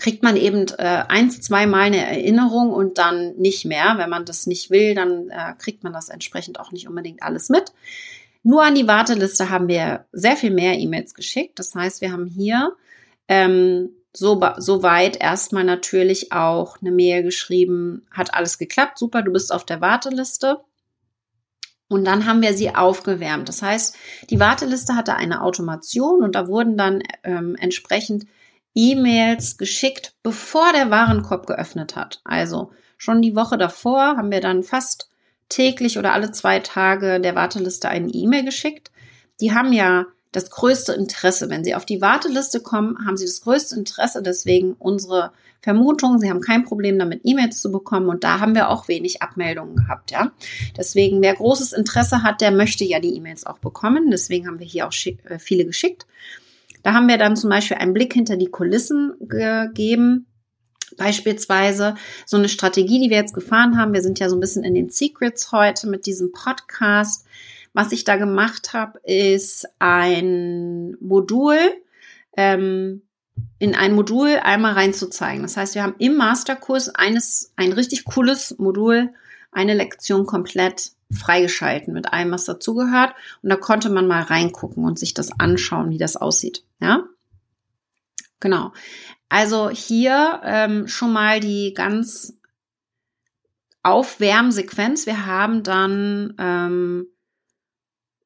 kriegt 0.00 0.22
man 0.22 0.36
eben 0.36 0.66
äh, 0.78 1.04
eins, 1.08 1.42
zweimal 1.42 1.82
eine 1.82 1.98
Erinnerung 1.98 2.72
und 2.72 2.96
dann 2.96 3.36
nicht 3.36 3.66
mehr. 3.66 3.96
Wenn 3.98 4.08
man 4.08 4.24
das 4.24 4.46
nicht 4.46 4.70
will, 4.70 4.94
dann 4.94 5.28
äh, 5.28 5.52
kriegt 5.58 5.84
man 5.84 5.92
das 5.92 6.08
entsprechend 6.08 6.58
auch 6.58 6.72
nicht 6.72 6.88
unbedingt 6.88 7.22
alles 7.22 7.50
mit. 7.50 7.72
Nur 8.42 8.64
an 8.64 8.74
die 8.74 8.88
Warteliste 8.88 9.50
haben 9.50 9.68
wir 9.68 10.06
sehr 10.10 10.36
viel 10.36 10.52
mehr 10.52 10.78
E-Mails 10.78 11.14
geschickt. 11.14 11.58
Das 11.58 11.74
heißt, 11.74 12.00
wir 12.00 12.12
haben 12.12 12.24
hier 12.24 12.72
ähm, 13.28 13.90
so, 14.16 14.42
so 14.56 14.82
weit 14.82 15.20
erstmal 15.20 15.64
natürlich 15.64 16.32
auch 16.32 16.80
eine 16.80 16.92
Mail 16.92 17.22
geschrieben, 17.22 18.06
hat 18.10 18.32
alles 18.32 18.56
geklappt, 18.56 18.98
super, 18.98 19.20
du 19.20 19.32
bist 19.32 19.52
auf 19.52 19.66
der 19.66 19.82
Warteliste. 19.82 20.60
Und 21.88 22.06
dann 22.06 22.24
haben 22.24 22.40
wir 22.40 22.54
sie 22.54 22.74
aufgewärmt. 22.74 23.50
Das 23.50 23.60
heißt, 23.60 23.96
die 24.30 24.40
Warteliste 24.40 24.96
hatte 24.96 25.16
eine 25.16 25.42
Automation 25.42 26.22
und 26.22 26.34
da 26.36 26.48
wurden 26.48 26.78
dann 26.78 27.02
ähm, 27.22 27.54
entsprechend 27.60 28.24
E-Mails 28.80 29.58
geschickt, 29.58 30.14
bevor 30.22 30.72
der 30.72 30.90
Warenkorb 30.90 31.46
geöffnet 31.46 31.96
hat. 31.96 32.20
Also 32.24 32.70
schon 32.96 33.20
die 33.20 33.36
Woche 33.36 33.58
davor 33.58 34.16
haben 34.16 34.30
wir 34.30 34.40
dann 34.40 34.62
fast 34.62 35.10
täglich 35.50 35.98
oder 35.98 36.14
alle 36.14 36.32
zwei 36.32 36.60
Tage 36.60 37.20
der 37.20 37.34
Warteliste 37.34 37.90
eine 37.90 38.08
E-Mail 38.08 38.44
geschickt. 38.44 38.90
Die 39.40 39.52
haben 39.52 39.74
ja 39.74 40.06
das 40.32 40.50
größte 40.50 40.92
Interesse. 40.94 41.50
Wenn 41.50 41.64
Sie 41.64 41.74
auf 41.74 41.84
die 41.84 42.00
Warteliste 42.00 42.60
kommen, 42.60 42.96
haben 43.04 43.16
Sie 43.16 43.26
das 43.26 43.42
größte 43.42 43.76
Interesse. 43.76 44.22
Deswegen 44.22 44.74
unsere 44.78 45.32
Vermutung, 45.60 46.18
Sie 46.18 46.30
haben 46.30 46.40
kein 46.40 46.64
Problem 46.64 46.98
damit, 46.98 47.20
E-Mails 47.24 47.60
zu 47.60 47.70
bekommen. 47.70 48.08
Und 48.08 48.24
da 48.24 48.40
haben 48.40 48.54
wir 48.54 48.70
auch 48.70 48.88
wenig 48.88 49.20
Abmeldungen 49.20 49.76
gehabt, 49.76 50.10
ja. 50.10 50.30
Deswegen, 50.76 51.20
wer 51.20 51.34
großes 51.34 51.72
Interesse 51.72 52.22
hat, 52.22 52.40
der 52.40 52.50
möchte 52.50 52.84
ja 52.84 53.00
die 53.00 53.14
E-Mails 53.14 53.44
auch 53.44 53.58
bekommen. 53.58 54.10
Deswegen 54.10 54.46
haben 54.46 54.58
wir 54.58 54.66
hier 54.66 54.86
auch 54.86 54.92
äh, 55.04 55.38
viele 55.38 55.66
geschickt. 55.66 56.06
Da 56.82 56.92
haben 56.94 57.08
wir 57.08 57.18
dann 57.18 57.36
zum 57.36 57.50
Beispiel 57.50 57.76
einen 57.76 57.92
Blick 57.92 58.12
hinter 58.12 58.36
die 58.36 58.50
Kulissen 58.50 59.14
gegeben. 59.20 60.26
Beispielsweise 60.96 61.94
so 62.26 62.36
eine 62.36 62.48
Strategie, 62.48 63.00
die 63.00 63.10
wir 63.10 63.16
jetzt 63.16 63.34
gefahren 63.34 63.78
haben. 63.78 63.92
Wir 63.92 64.02
sind 64.02 64.18
ja 64.18 64.28
so 64.28 64.36
ein 64.36 64.40
bisschen 64.40 64.64
in 64.64 64.74
den 64.74 64.90
Secrets 64.90 65.52
heute 65.52 65.88
mit 65.88 66.06
diesem 66.06 66.32
Podcast. 66.32 67.26
Was 67.72 67.92
ich 67.92 68.04
da 68.04 68.16
gemacht 68.16 68.72
habe, 68.72 68.98
ist 69.04 69.68
ein 69.78 70.96
Modul, 71.00 71.56
ähm, 72.36 73.02
in 73.58 73.74
ein 73.74 73.94
Modul 73.94 74.38
einmal 74.42 74.72
reinzuzeigen. 74.72 75.42
Das 75.42 75.56
heißt, 75.56 75.76
wir 75.76 75.82
haben 75.82 75.94
im 75.98 76.16
Masterkurs 76.16 76.88
eines, 76.88 77.52
ein 77.56 77.72
richtig 77.72 78.04
cooles 78.04 78.56
Modul, 78.58 79.10
eine 79.52 79.74
Lektion 79.74 80.26
komplett 80.26 80.92
freigeschalten 81.12 81.92
mit 81.92 82.12
allem, 82.12 82.32
was 82.32 82.44
dazugehört. 82.44 83.14
Und 83.42 83.50
da 83.50 83.56
konnte 83.56 83.90
man 83.90 84.06
mal 84.06 84.22
reingucken 84.22 84.84
und 84.84 84.98
sich 84.98 85.14
das 85.14 85.30
anschauen, 85.38 85.90
wie 85.90 85.98
das 85.98 86.16
aussieht. 86.16 86.64
Ja, 86.80 87.04
genau. 88.40 88.72
Also 89.28 89.70
hier 89.70 90.40
ähm, 90.44 90.88
schon 90.88 91.12
mal 91.12 91.40
die 91.40 91.72
ganz 91.74 92.38
Aufwärmsequenz. 93.82 95.06
Wir 95.06 95.26
haben 95.26 95.62
dann 95.62 96.34
ähm, 96.38 97.06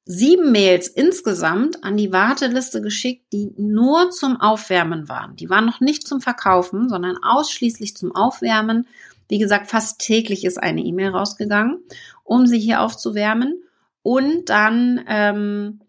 sieben 0.04 0.52
Mails 0.52 0.88
insgesamt 0.88 1.84
an 1.84 1.96
die 1.96 2.12
Warteliste 2.12 2.82
geschickt, 2.82 3.32
die 3.32 3.52
nur 3.56 4.10
zum 4.10 4.40
Aufwärmen 4.40 5.08
waren. 5.08 5.36
Die 5.36 5.48
waren 5.48 5.64
noch 5.64 5.80
nicht 5.80 6.06
zum 6.06 6.20
Verkaufen, 6.20 6.88
sondern 6.88 7.16
ausschließlich 7.22 7.96
zum 7.96 8.14
Aufwärmen. 8.14 8.86
Wie 9.28 9.38
gesagt, 9.38 9.68
fast 9.68 10.00
täglich 10.00 10.44
ist 10.44 10.62
eine 10.62 10.82
E-Mail 10.82 11.10
rausgegangen, 11.10 11.82
um 12.22 12.46
sie 12.46 12.58
hier 12.58 12.82
aufzuwärmen. 12.82 13.62
Und 14.02 14.50
dann 14.50 15.02
ähm, 15.08 15.80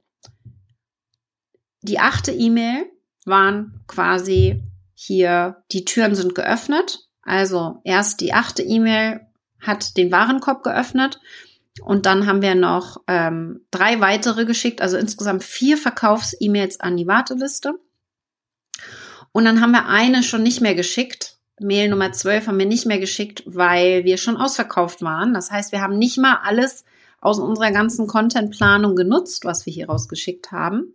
die 1.86 2.00
achte 2.00 2.32
E-Mail 2.32 2.86
waren 3.26 3.84
quasi 3.88 4.64
hier, 4.94 5.64
die 5.72 5.86
Türen 5.86 6.16
sind 6.16 6.36
geöffnet. 6.36 7.08
Also 7.22 7.82
erst 7.84 8.22
die 8.22 8.34
achte 8.34 8.64
E-Mail 8.64 9.22
hat 9.60 9.98
den 9.98 10.12
Warenkorb 10.12 10.64
geöffnet 10.64 11.20
und 11.82 12.06
dann 12.06 12.26
haben 12.28 12.42
wir 12.42 12.56
noch 12.56 13.02
ähm, 13.08 13.66
drei 13.72 14.00
weitere 14.00 14.46
geschickt, 14.46 14.82
also 14.82 14.98
insgesamt 14.98 15.44
vier 15.44 15.78
Verkaufs-E-Mails 15.78 16.80
an 16.80 16.98
die 16.98 17.08
Warteliste. 17.08 17.74
Und 19.32 19.44
dann 19.44 19.60
haben 19.60 19.72
wir 19.72 19.88
eine 19.88 20.24
schon 20.24 20.44
nicht 20.44 20.62
mehr 20.62 20.76
geschickt. 20.76 21.38
Mail 21.60 21.90
Nummer 21.90 22.12
12 22.12 22.48
haben 22.48 22.60
wir 22.60 22.66
nicht 22.66 22.86
mehr 22.86 23.00
geschickt, 23.00 23.44
weil 23.46 24.06
wir 24.06 24.18
schon 24.18 24.38
ausverkauft 24.38 25.02
waren. 25.02 25.34
Das 25.34 25.52
heißt, 25.52 25.72
wir 25.72 25.82
haben 25.82 25.98
nicht 25.98 26.18
mal 26.18 26.40
alles 26.44 26.86
aus 27.20 27.40
unserer 27.40 27.72
ganzen 27.72 28.08
Contentplanung 28.08 28.96
genutzt, 28.96 29.44
was 29.46 29.66
wir 29.66 29.74
hier 29.74 29.88
rausgeschickt 29.88 30.52
haben. 30.52 30.94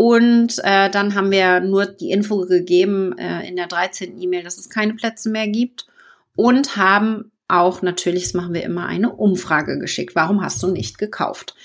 Und 0.00 0.60
äh, 0.62 0.88
dann 0.90 1.16
haben 1.16 1.32
wir 1.32 1.58
nur 1.58 1.84
die 1.84 2.12
Info 2.12 2.46
gegeben 2.46 3.18
äh, 3.18 3.48
in 3.48 3.56
der 3.56 3.66
13. 3.66 4.22
E-Mail, 4.22 4.44
dass 4.44 4.56
es 4.56 4.70
keine 4.70 4.94
Plätze 4.94 5.28
mehr 5.28 5.48
gibt 5.48 5.88
und 6.36 6.76
haben 6.76 7.32
auch 7.48 7.82
natürlich, 7.82 8.22
das 8.22 8.34
machen 8.34 8.54
wir 8.54 8.62
immer, 8.62 8.86
eine 8.86 9.12
Umfrage 9.12 9.76
geschickt. 9.80 10.14
Warum 10.14 10.40
hast 10.40 10.62
du 10.62 10.68
nicht 10.68 10.98
gekauft? 10.98 11.56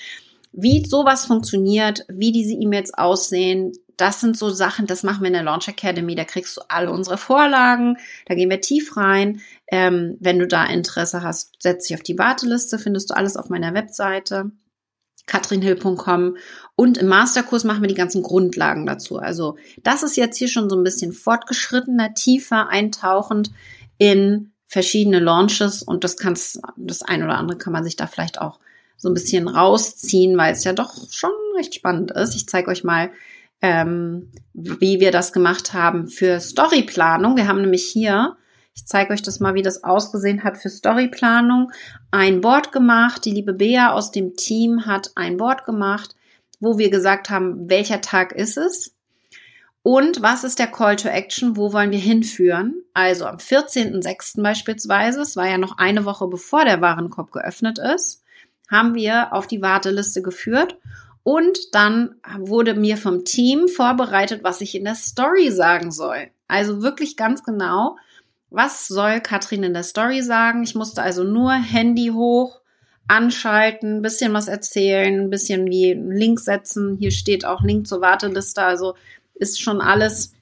Wie 0.50 0.84
sowas 0.84 1.26
funktioniert, 1.26 2.04
wie 2.08 2.32
diese 2.32 2.54
E-Mails 2.54 2.92
aussehen, 2.92 3.70
das 3.96 4.20
sind 4.20 4.36
so 4.36 4.50
Sachen, 4.50 4.88
das 4.88 5.04
machen 5.04 5.20
wir 5.20 5.28
in 5.28 5.34
der 5.34 5.44
Launch 5.44 5.68
Academy. 5.68 6.16
Da 6.16 6.24
kriegst 6.24 6.56
du 6.56 6.62
alle 6.66 6.90
unsere 6.90 7.18
Vorlagen, 7.18 7.98
da 8.26 8.34
gehen 8.34 8.50
wir 8.50 8.60
tief 8.60 8.96
rein. 8.96 9.42
Ähm, 9.68 10.16
wenn 10.18 10.40
du 10.40 10.48
da 10.48 10.64
Interesse 10.64 11.22
hast, 11.22 11.52
setz 11.60 11.86
dich 11.86 11.96
auf 11.96 12.02
die 12.02 12.18
Warteliste, 12.18 12.80
findest 12.80 13.10
du 13.10 13.14
alles 13.14 13.36
auf 13.36 13.48
meiner 13.48 13.74
Webseite. 13.74 14.50
katrinhill.com 15.26 16.36
und 16.76 16.98
im 16.98 17.06
Masterkurs 17.06 17.64
machen 17.64 17.82
wir 17.82 17.88
die 17.88 17.94
ganzen 17.94 18.22
Grundlagen 18.22 18.86
dazu. 18.86 19.18
Also 19.18 19.56
das 19.82 20.02
ist 20.02 20.16
jetzt 20.16 20.36
hier 20.36 20.48
schon 20.48 20.68
so 20.68 20.76
ein 20.76 20.84
bisschen 20.84 21.12
fortgeschrittener, 21.12 22.14
tiefer 22.14 22.68
eintauchend 22.68 23.50
in 23.98 24.52
verschiedene 24.66 25.20
Launches 25.20 25.82
und 25.82 26.04
das 26.04 26.16
kann's, 26.16 26.60
das 26.76 27.02
ein 27.02 27.22
oder 27.22 27.38
andere 27.38 27.58
kann 27.58 27.72
man 27.72 27.84
sich 27.84 27.96
da 27.96 28.06
vielleicht 28.06 28.40
auch 28.40 28.58
so 28.96 29.08
ein 29.08 29.14
bisschen 29.14 29.48
rausziehen, 29.48 30.36
weil 30.36 30.52
es 30.52 30.64
ja 30.64 30.72
doch 30.72 30.94
schon 31.10 31.30
recht 31.56 31.74
spannend 31.74 32.10
ist. 32.10 32.34
Ich 32.34 32.48
zeige 32.48 32.70
euch 32.70 32.84
mal, 32.84 33.10
ähm, 33.60 34.30
wie 34.52 35.00
wir 35.00 35.10
das 35.10 35.32
gemacht 35.32 35.72
haben 35.72 36.08
für 36.08 36.40
Storyplanung. 36.40 37.36
Wir 37.36 37.46
haben 37.46 37.60
nämlich 37.60 37.84
hier 37.84 38.36
ich 38.74 38.86
zeige 38.86 39.12
euch 39.12 39.22
das 39.22 39.40
mal, 39.40 39.54
wie 39.54 39.62
das 39.62 39.84
ausgesehen 39.84 40.42
hat 40.42 40.58
für 40.58 40.68
Storyplanung. 40.68 41.70
Ein 42.10 42.40
Board 42.40 42.72
gemacht. 42.72 43.24
Die 43.24 43.30
liebe 43.30 43.52
Bea 43.52 43.92
aus 43.92 44.10
dem 44.10 44.34
Team 44.34 44.86
hat 44.86 45.12
ein 45.14 45.36
Board 45.36 45.64
gemacht, 45.64 46.16
wo 46.60 46.76
wir 46.76 46.90
gesagt 46.90 47.30
haben, 47.30 47.68
welcher 47.70 48.00
Tag 48.00 48.32
ist 48.32 48.56
es? 48.56 48.94
Und 49.82 50.22
was 50.22 50.44
ist 50.44 50.58
der 50.58 50.66
Call 50.66 50.96
to 50.96 51.08
Action? 51.08 51.56
Wo 51.56 51.72
wollen 51.72 51.90
wir 51.90 51.98
hinführen? 51.98 52.82
Also 52.94 53.26
am 53.26 53.36
14.06. 53.36 54.42
beispielsweise, 54.42 55.20
es 55.20 55.36
war 55.36 55.48
ja 55.48 55.58
noch 55.58 55.78
eine 55.78 56.04
Woche 56.04 56.26
bevor 56.26 56.64
der 56.64 56.80
Warenkorb 56.80 57.30
geöffnet 57.30 57.78
ist, 57.78 58.22
haben 58.70 58.94
wir 58.94 59.32
auf 59.32 59.46
die 59.46 59.62
Warteliste 59.62 60.22
geführt 60.22 60.78
und 61.22 61.74
dann 61.74 62.14
wurde 62.38 62.74
mir 62.74 62.96
vom 62.96 63.24
Team 63.24 63.68
vorbereitet, 63.68 64.42
was 64.42 64.62
ich 64.62 64.74
in 64.74 64.84
der 64.84 64.94
Story 64.94 65.50
sagen 65.50 65.90
soll. 65.90 66.28
Also 66.48 66.82
wirklich 66.82 67.16
ganz 67.16 67.44
genau, 67.44 67.96
was 68.54 68.86
soll 68.86 69.20
Katrin 69.20 69.64
in 69.64 69.74
der 69.74 69.82
Story 69.82 70.22
sagen? 70.22 70.62
Ich 70.62 70.74
musste 70.74 71.02
also 71.02 71.24
nur 71.24 71.52
Handy 71.52 72.12
hoch, 72.14 72.60
anschalten, 73.08 74.00
bisschen 74.00 74.32
was 74.32 74.48
erzählen, 74.48 75.28
bisschen 75.28 75.66
wie 75.66 75.90
einen 75.90 76.12
Link 76.12 76.40
setzen. 76.40 76.96
Hier 76.96 77.10
steht 77.10 77.44
auch 77.44 77.62
Link 77.62 77.86
zur 77.86 78.00
Warteliste. 78.00 78.62
Also 78.62 78.94
ist 79.34 79.60
schon 79.60 79.80
alles 79.80 80.32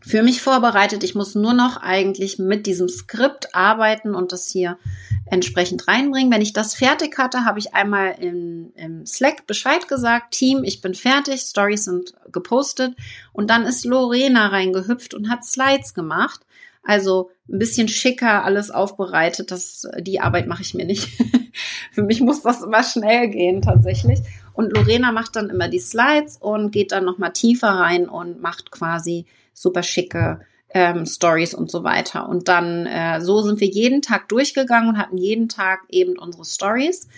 für 0.00 0.22
mich 0.22 0.40
vorbereitet. 0.40 1.02
Ich 1.02 1.16
muss 1.16 1.34
nur 1.34 1.52
noch 1.52 1.76
eigentlich 1.78 2.38
mit 2.38 2.66
diesem 2.66 2.88
Skript 2.88 3.54
arbeiten 3.54 4.14
und 4.14 4.32
das 4.32 4.48
hier 4.48 4.78
entsprechend 5.26 5.88
reinbringen. 5.88 6.32
Wenn 6.32 6.40
ich 6.40 6.52
das 6.52 6.74
fertig 6.74 7.18
hatte, 7.18 7.44
habe 7.44 7.58
ich 7.58 7.74
einmal 7.74 8.14
im, 8.20 8.72
im 8.76 9.04
Slack 9.04 9.46
Bescheid 9.46 9.88
gesagt, 9.88 10.32
Team, 10.32 10.62
ich 10.64 10.80
bin 10.80 10.94
fertig, 10.94 11.40
Stories 11.40 11.84
sind 11.84 12.14
gepostet 12.30 12.94
und 13.32 13.50
dann 13.50 13.64
ist 13.64 13.84
Lorena 13.84 14.46
reingehüpft 14.46 15.12
und 15.12 15.28
hat 15.28 15.44
Slides 15.44 15.92
gemacht. 15.92 16.40
Also 16.82 17.30
ein 17.48 17.58
bisschen 17.58 17.88
schicker 17.88 18.44
alles 18.44 18.70
aufbereitet. 18.70 19.50
Das, 19.50 19.86
die 20.00 20.20
Arbeit 20.20 20.46
mache 20.46 20.62
ich 20.62 20.74
mir 20.74 20.84
nicht. 20.84 21.08
Für 21.92 22.02
mich 22.02 22.20
muss 22.20 22.42
das 22.42 22.62
immer 22.62 22.82
schnell 22.82 23.28
gehen 23.28 23.62
tatsächlich. 23.62 24.20
Und 24.52 24.72
Lorena 24.72 25.12
macht 25.12 25.36
dann 25.36 25.50
immer 25.50 25.68
die 25.68 25.78
Slides 25.78 26.36
und 26.36 26.72
geht 26.72 26.92
dann 26.92 27.04
nochmal 27.04 27.32
tiefer 27.32 27.68
rein 27.68 28.08
und 28.08 28.40
macht 28.40 28.70
quasi 28.70 29.26
super 29.52 29.82
schicke 29.82 30.40
ähm, 30.74 31.06
Stories 31.06 31.54
und 31.54 31.70
so 31.70 31.84
weiter. 31.84 32.28
Und 32.28 32.48
dann 32.48 32.86
äh, 32.86 33.20
so 33.20 33.42
sind 33.42 33.60
wir 33.60 33.68
jeden 33.68 34.02
Tag 34.02 34.28
durchgegangen 34.28 34.90
und 34.90 34.98
hatten 34.98 35.16
jeden 35.16 35.48
Tag 35.48 35.80
eben 35.88 36.18
unsere 36.18 36.44
Stories. 36.44 37.08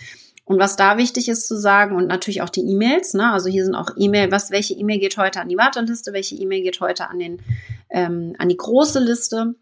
Und 0.43 0.59
was 0.59 0.75
da 0.75 0.97
wichtig 0.97 1.29
ist 1.29 1.47
zu 1.47 1.57
sagen 1.57 1.95
und 1.95 2.07
natürlich 2.07 2.41
auch 2.41 2.49
die 2.49 2.61
E-Mails, 2.61 3.13
ne? 3.13 3.31
Also 3.31 3.49
hier 3.49 3.63
sind 3.63 3.75
auch 3.75 3.91
E-Mail, 3.95 4.31
was, 4.31 4.51
welche 4.51 4.73
E-Mail 4.73 4.99
geht 4.99 5.17
heute 5.17 5.39
an 5.39 5.49
die 5.49 5.57
Warteliste, 5.57 6.13
welche 6.13 6.35
E-Mail 6.35 6.63
geht 6.63 6.81
heute 6.81 7.09
an 7.09 7.19
den, 7.19 7.41
ähm, 7.89 8.35
an 8.37 8.49
die 8.49 8.57
große 8.57 8.99
Liste. 8.99 9.55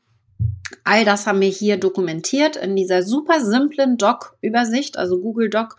All 0.83 1.05
das 1.05 1.27
haben 1.27 1.41
wir 1.41 1.49
hier 1.49 1.77
dokumentiert 1.77 2.55
in 2.55 2.75
dieser 2.75 3.03
super 3.03 3.41
simplen 3.41 3.97
Doc-Übersicht, 3.97 4.97
also 4.97 5.19
Google 5.19 5.49
Doc. 5.49 5.77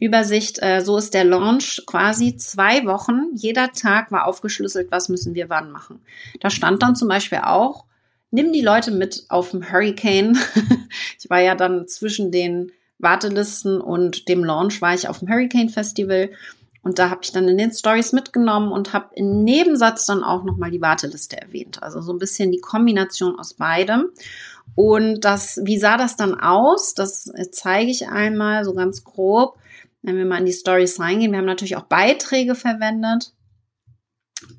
Übersicht, 0.00 0.62
äh, 0.62 0.80
so 0.80 0.96
ist 0.96 1.12
der 1.12 1.24
Launch 1.24 1.82
quasi 1.86 2.36
zwei 2.36 2.84
Wochen. 2.86 3.30
Jeder 3.34 3.72
Tag 3.72 4.12
war 4.12 4.26
aufgeschlüsselt, 4.26 4.92
was 4.92 5.08
müssen 5.08 5.34
wir 5.34 5.48
wann 5.48 5.72
machen. 5.72 6.00
Da 6.40 6.50
stand 6.50 6.82
dann 6.82 6.94
zum 6.94 7.08
Beispiel 7.08 7.38
auch, 7.38 7.84
nimm 8.30 8.52
die 8.52 8.60
Leute 8.60 8.92
mit 8.92 9.24
auf 9.28 9.50
dem 9.50 9.72
Hurricane. 9.72 10.38
ich 11.18 11.28
war 11.28 11.40
ja 11.40 11.56
dann 11.56 11.88
zwischen 11.88 12.30
den 12.30 12.70
Wartelisten 12.98 13.80
und 13.80 14.28
dem 14.28 14.44
Launch 14.44 14.80
war 14.82 14.94
ich 14.94 15.08
auf 15.08 15.20
dem 15.20 15.28
Hurricane 15.28 15.68
Festival 15.68 16.30
und 16.82 16.98
da 16.98 17.10
habe 17.10 17.20
ich 17.22 17.32
dann 17.32 17.48
in 17.48 17.58
den 17.58 17.72
Stories 17.72 18.12
mitgenommen 18.12 18.72
und 18.72 18.92
habe 18.92 19.10
im 19.14 19.44
Nebensatz 19.44 20.06
dann 20.06 20.24
auch 20.24 20.44
nochmal 20.44 20.70
die 20.70 20.80
Warteliste 20.80 21.40
erwähnt. 21.40 21.82
Also 21.82 22.00
so 22.00 22.12
ein 22.12 22.18
bisschen 22.18 22.52
die 22.52 22.60
Kombination 22.60 23.38
aus 23.38 23.54
beidem. 23.54 24.06
Und 24.74 25.20
das, 25.24 25.60
wie 25.64 25.78
sah 25.78 25.96
das 25.96 26.16
dann 26.16 26.38
aus? 26.38 26.94
Das 26.94 27.30
zeige 27.50 27.90
ich 27.90 28.08
einmal 28.08 28.64
so 28.64 28.74
ganz 28.74 29.02
grob, 29.04 29.58
wenn 30.02 30.16
wir 30.16 30.24
mal 30.24 30.38
in 30.38 30.46
die 30.46 30.52
Stories 30.52 31.00
reingehen. 31.00 31.32
Wir 31.32 31.38
haben 31.38 31.46
natürlich 31.46 31.76
auch 31.76 31.82
Beiträge 31.82 32.54
verwendet 32.54 33.32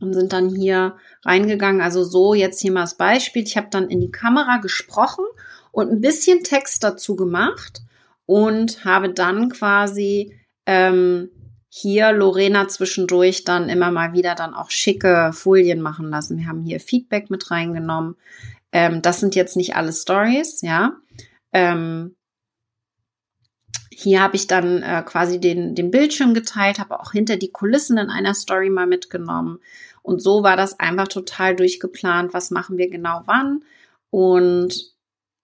und 0.02 0.13
sind 0.13 0.34
dann 0.34 0.49
hier 0.49 0.97
reingegangen. 1.23 1.82
Also 1.82 2.04
so 2.04 2.34
jetzt 2.34 2.60
hier 2.60 2.73
mal 2.73 2.82
das 2.82 2.95
Beispiel. 2.95 3.43
Ich 3.43 3.56
habe 3.56 3.69
dann 3.71 3.89
in 3.89 4.02
die 4.02 4.12
Kamera 4.12 4.58
gesprochen 4.58 5.25
und 5.71 5.89
ein 5.89 6.02
bisschen 6.02 6.43
Text 6.43 6.84
dazu 6.84 7.15
gemacht 7.15 7.82
und 8.30 8.86
habe 8.86 9.12
dann 9.12 9.50
quasi 9.50 10.38
ähm, 10.68 11.32
hier 11.68 12.12
Lorena 12.12 12.68
zwischendurch 12.68 13.44
dann 13.44 13.70
immer 13.70 13.89
mal 13.89 14.13
wieder 14.13 14.36
dann 14.36 14.54
auch 14.54 14.70
schicke 14.70 15.32
Folien 15.34 15.82
machen 15.82 16.12
lassen. 16.12 16.38
Wir 16.38 16.46
haben 16.46 16.62
hier 16.62 16.80
Feedback 16.80 17.32
mit 17.32 17.50
reingenommen. 17.50 18.18
Ähm, 18.72 19.02
das 19.02 19.20
sind 19.20 19.34
jetzt 19.34 19.58
nicht 19.58 19.76
alle 19.76 19.92
Stories, 19.92 20.62
ja. 20.62 20.94
Ähm, 21.54 22.15
hier 23.89 24.22
habe 24.22 24.36
ich 24.36 24.46
dann 24.46 24.84
äh, 24.84 25.02
quasi 25.04 25.39
den, 25.39 25.74
den 25.74 25.89
Bildschirm 25.89 26.36
geteilt, 26.36 26.78
habe 26.78 27.00
auch 27.00 27.13
hinter 27.13 27.36
die 27.36 27.52
Kulissen 27.52 27.98
in 27.98 28.12
einer 28.12 28.36
Story 28.36 28.70
mal 28.70 28.86
mitgenommen. 28.86 29.58
Und 30.04 30.22
so 30.22 30.44
war 30.44 30.56
das 30.56 30.80
einfach 30.80 31.08
total 31.08 31.56
durchgeplant. 31.56 32.36
Was 32.36 32.52
machen 32.52 32.78
wir 32.78 32.92
genau 32.92 33.24
wann? 33.26 33.63
Und 34.12 34.99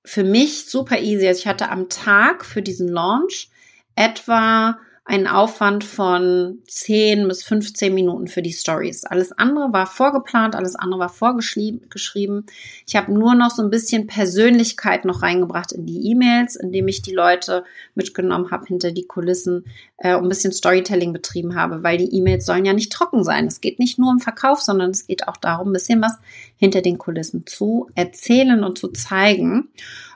für 0.06 0.24
mich 0.24 0.66
super 0.66 1.00
easy. 1.00 1.28
Also 1.28 1.40
ich 1.40 1.48
hatte 1.48 1.70
am 1.70 1.90
Tag 1.90 2.46
für 2.46 2.62
diesen 2.62 2.88
Launch 2.88 3.50
etwa 3.96 4.80
einen 5.08 5.28
Aufwand 5.28 5.84
von 5.84 6.64
10 6.68 7.28
bis 7.28 7.44
15 7.44 7.94
Minuten 7.94 8.28
für 8.28 8.42
die 8.42 8.52
Stories. 8.52 9.06
Alles 9.06 9.32
andere 9.32 9.72
war 9.72 9.86
vorgeplant, 9.86 10.56
alles 10.56 10.76
andere 10.76 11.00
war 11.00 11.10
vorgeschrieben. 11.10 12.46
Ich 12.88 12.96
habe 12.96 13.14
nur 13.14 13.36
noch 13.36 13.52
so 13.52 13.62
ein 13.62 13.70
bisschen 13.70 14.08
Persönlichkeit 14.08 15.06
noch 15.06 15.22
reingebracht 15.22 15.74
in 15.74 15.86
die 15.86 16.10
E-Mails, 16.10 16.56
indem 16.56 16.88
ich 16.88 17.04
die 17.04 17.14
Leute 17.14 17.66
mitgenommen 17.94 18.50
habe 18.50 18.66
hinter 18.66 18.92
die 18.92 19.06
Kulissen 19.06 19.66
äh, 19.98 20.16
und 20.16 20.24
ein 20.24 20.30
bisschen 20.30 20.52
Storytelling 20.52 21.14
betrieben 21.14 21.56
habe, 21.56 21.84
weil 21.84 22.00
die 22.00 22.12
E-Mails 22.16 22.48
sollen 22.48 22.66
ja 22.66 22.74
nicht 22.74 22.92
trocken 22.92 23.24
sein. 23.24 23.46
Es 23.46 23.62
geht 23.62 23.78
nicht 23.78 24.00
nur 24.00 24.10
um 24.10 24.20
Verkauf, 24.20 24.62
sondern 24.62 24.90
es 24.90 25.06
geht 25.06 25.28
auch 25.28 25.38
darum, 25.38 25.70
ein 25.70 25.74
bisschen 25.74 26.02
was 26.02 26.18
hinter 26.58 26.82
den 26.82 26.98
Kulissen 26.98 27.46
zu 27.46 27.90
erzählen 27.94 28.64
und 28.64 28.80
zu 28.80 28.88
zeigen. 28.88 29.70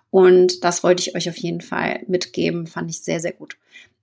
Und 0.10 0.63
das 0.63 0.84
wollte 0.84 1.04
ich 1.04 1.15
euch 1.15 1.30
auf 1.30 1.38
jeden 1.38 1.62
Fall 1.62 1.99
mitgeben, 2.08 2.65
fand 2.65 2.89
ich 2.89 3.02
sehr, 3.02 3.19
sehr 3.19 3.34
gut. 3.34 3.58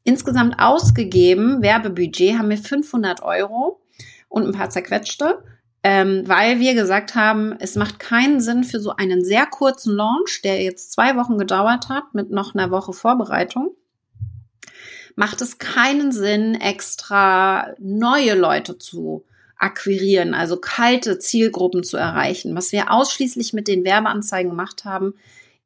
Insgesamt 0.06 0.60
ausgegeben, 0.60 1.62
Werbebudget, 1.62 2.38
haben 2.38 2.48
wir 2.48 2.58
500 2.58 3.24
Euro 3.24 3.80
und 4.28 4.46
ein 4.46 4.52
paar 4.52 4.70
zerquetschte, 4.70 5.42
ähm, 5.82 6.22
weil 6.26 6.60
wir 6.60 6.74
gesagt 6.74 7.16
haben, 7.16 7.56
es 7.58 7.74
macht 7.74 7.98
keinen 7.98 8.40
Sinn 8.40 8.62
für 8.62 8.78
so 8.78 8.94
einen 8.94 9.24
sehr 9.24 9.46
kurzen 9.46 9.96
Launch, 9.96 10.42
der 10.44 10.62
jetzt 10.62 10.92
zwei 10.92 11.16
Wochen 11.16 11.38
gedauert 11.38 11.88
hat, 11.88 12.14
mit 12.14 12.30
noch 12.30 12.54
einer 12.54 12.70
Woche 12.70 12.92
Vorbereitung, 12.92 13.74
macht 15.16 15.40
es 15.40 15.58
keinen 15.58 16.12
Sinn, 16.12 16.54
extra 16.54 17.74
neue 17.80 18.36
Leute 18.36 18.78
zu 18.78 19.24
akquirieren, 19.56 20.34
also 20.34 20.56
kalte 20.56 21.18
Zielgruppen 21.18 21.82
zu 21.82 21.96
erreichen. 21.96 22.54
Was 22.54 22.70
wir 22.70 22.92
ausschließlich 22.92 23.54
mit 23.54 23.66
den 23.66 23.82
Werbeanzeigen 23.84 24.50
gemacht 24.50 24.84
haben, 24.84 25.14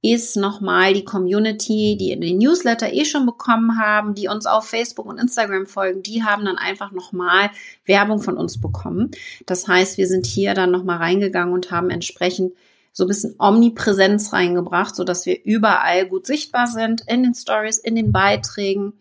ist 0.03 0.37
nochmal 0.37 0.95
die 0.95 1.05
Community, 1.05 1.97
die 1.99 2.19
den 2.19 2.39
Newsletter 2.39 2.93
eh 2.93 3.05
schon 3.05 3.27
bekommen 3.27 3.79
haben, 3.79 4.15
die 4.15 4.29
uns 4.29 4.47
auf 4.47 4.67
Facebook 4.67 5.07
und 5.07 5.19
Instagram 5.19 5.67
folgen, 5.67 6.03
die 6.03 6.25
haben 6.25 6.45
dann 6.45 6.57
einfach 6.57 6.91
nochmal 6.91 7.51
Werbung 7.85 8.21
von 8.21 8.37
uns 8.37 8.61
bekommen. 8.61 9.11
Das 9.47 9.69
heißt, 9.69 9.99
wir 9.99 10.07
sind 10.07 10.27
hier 10.27 10.55
dann 10.55 10.71
nochmal 10.71 10.99
reingegangen 10.99 11.53
und 11.53 11.71
haben 11.71 11.91
entsprechend 11.91 12.55
so 12.93 13.05
ein 13.05 13.09
bisschen 13.09 13.35
Omnipräsenz 13.39 14.33
reingebracht, 14.33 14.97
so 14.97 15.05
dass 15.05 15.27
wir 15.27 15.45
überall 15.45 16.07
gut 16.07 16.27
sichtbar 16.27 16.67
sind, 16.67 17.03
in 17.07 17.23
den 17.23 17.35
Stories, 17.35 17.79
in 17.79 17.95
den 17.95 18.11
Beiträgen, 18.11 18.95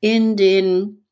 in 0.00 0.36
den 0.36 1.04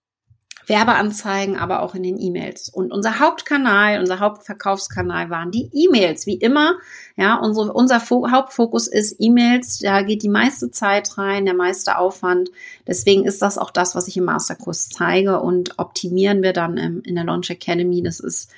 Werbeanzeigen, 0.68 1.56
aber 1.56 1.82
auch 1.82 1.94
in 1.94 2.02
den 2.02 2.20
E-Mails. 2.20 2.68
Und 2.68 2.92
unser 2.92 3.18
Hauptkanal, 3.18 4.00
unser 4.00 4.20
Hauptverkaufskanal 4.20 5.30
waren 5.30 5.50
die 5.50 5.70
E-Mails, 5.72 6.26
wie 6.26 6.36
immer. 6.36 6.76
Ja, 7.16 7.36
unsere, 7.36 7.72
unser 7.72 8.00
Fo 8.00 8.30
Hauptfokus 8.30 8.86
ist 8.86 9.16
E-Mails. 9.18 9.78
Da 9.78 10.02
geht 10.02 10.22
die 10.22 10.28
meiste 10.28 10.70
Zeit 10.70 11.16
rein, 11.18 11.46
der 11.46 11.54
meiste 11.54 11.98
Aufwand. 11.98 12.50
Deswegen 12.86 13.24
ist 13.24 13.42
das 13.42 13.58
auch 13.58 13.70
das, 13.70 13.94
was 13.94 14.08
ich 14.08 14.16
im 14.16 14.24
Masterkurs 14.24 14.88
zeige 14.88 15.40
und 15.40 15.78
optimieren 15.78 16.42
wir 16.42 16.52
dann 16.52 16.76
im, 16.76 17.02
in 17.02 17.14
der 17.14 17.24
Launch 17.24 17.50
Academy. 17.50 18.02
Das 18.02 18.20
ist 18.20 18.50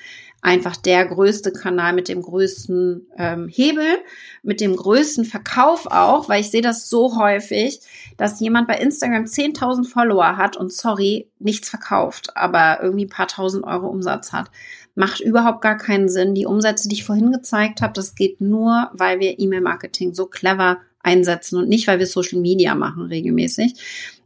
einfach 0.42 0.76
der 0.76 1.04
größte 1.06 1.52
Kanal 1.52 1.92
mit 1.92 2.08
dem 2.08 2.22
größten 2.22 3.06
ähm, 3.18 3.48
Hebel, 3.48 3.98
mit 4.42 4.60
dem 4.60 4.74
größten 4.74 5.24
Verkauf 5.24 5.86
auch, 5.86 6.28
weil 6.28 6.40
ich 6.40 6.50
sehe 6.50 6.62
das 6.62 6.88
so 6.88 7.18
häufig, 7.18 7.80
dass 8.16 8.40
jemand 8.40 8.66
bei 8.66 8.78
Instagram 8.78 9.24
10.000 9.24 9.88
Follower 9.88 10.36
hat 10.36 10.56
und 10.56 10.72
sorry, 10.72 11.28
nichts 11.38 11.68
verkauft, 11.68 12.36
aber 12.36 12.82
irgendwie 12.82 13.04
ein 13.04 13.10
paar 13.10 13.28
tausend 13.28 13.64
Euro 13.64 13.88
Umsatz 13.88 14.32
hat. 14.32 14.50
Macht 14.94 15.20
überhaupt 15.20 15.60
gar 15.60 15.76
keinen 15.76 16.08
Sinn. 16.08 16.34
Die 16.34 16.46
Umsätze, 16.46 16.88
die 16.88 16.96
ich 16.96 17.04
vorhin 17.04 17.32
gezeigt 17.32 17.80
habe, 17.80 17.92
das 17.92 18.14
geht 18.14 18.40
nur, 18.40 18.90
weil 18.92 19.20
wir 19.20 19.38
E-Mail-Marketing 19.38 20.14
so 20.14 20.26
clever 20.26 20.78
einsetzen 21.02 21.58
und 21.58 21.68
nicht, 21.68 21.86
weil 21.86 21.98
wir 21.98 22.06
Social 22.06 22.40
Media 22.40 22.74
machen 22.74 23.04
regelmäßig. 23.04 23.74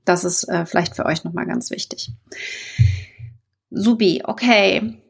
Das 0.05 0.25
ist 0.25 0.45
äh, 0.45 0.67
vielleicht 0.67 0.97
für 0.97 1.07
euch 1.07 1.25
nochmal 1.25 1.47
ganz 1.47 1.71
wichtig. 1.71 2.11
Subi, 3.71 4.23
okay. 4.25 5.04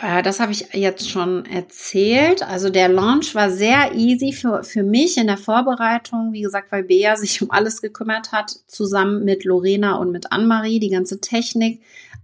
Äh, 0.00 0.22
das 0.22 0.40
habe 0.40 0.52
ich 0.52 0.68
jetzt 0.72 1.10
schon 1.10 1.44
erzählt. 1.46 2.42
Also 2.42 2.70
der 2.70 2.88
Launch 2.88 3.34
war 3.34 3.50
sehr 3.50 3.94
easy 3.94 4.32
für, 4.32 4.64
für 4.64 4.82
mich 4.82 5.16
in 5.18 5.26
der 5.26 5.36
Vorbereitung. 5.36 6.32
Wie 6.32 6.42
gesagt, 6.42 6.72
weil 6.72 6.84
Bea 6.84 7.16
sich 7.16 7.42
um 7.42 7.50
alles 7.50 7.82
gekümmert 7.82 8.32
hat, 8.32 8.50
zusammen 8.66 9.24
mit 9.24 9.44
Lorena 9.44 9.96
und 9.96 10.10
mit 10.12 10.32
Anne-Marie, 10.32 10.80
die 10.80 10.90
ganze 10.90 11.20
Technik. 11.20 11.80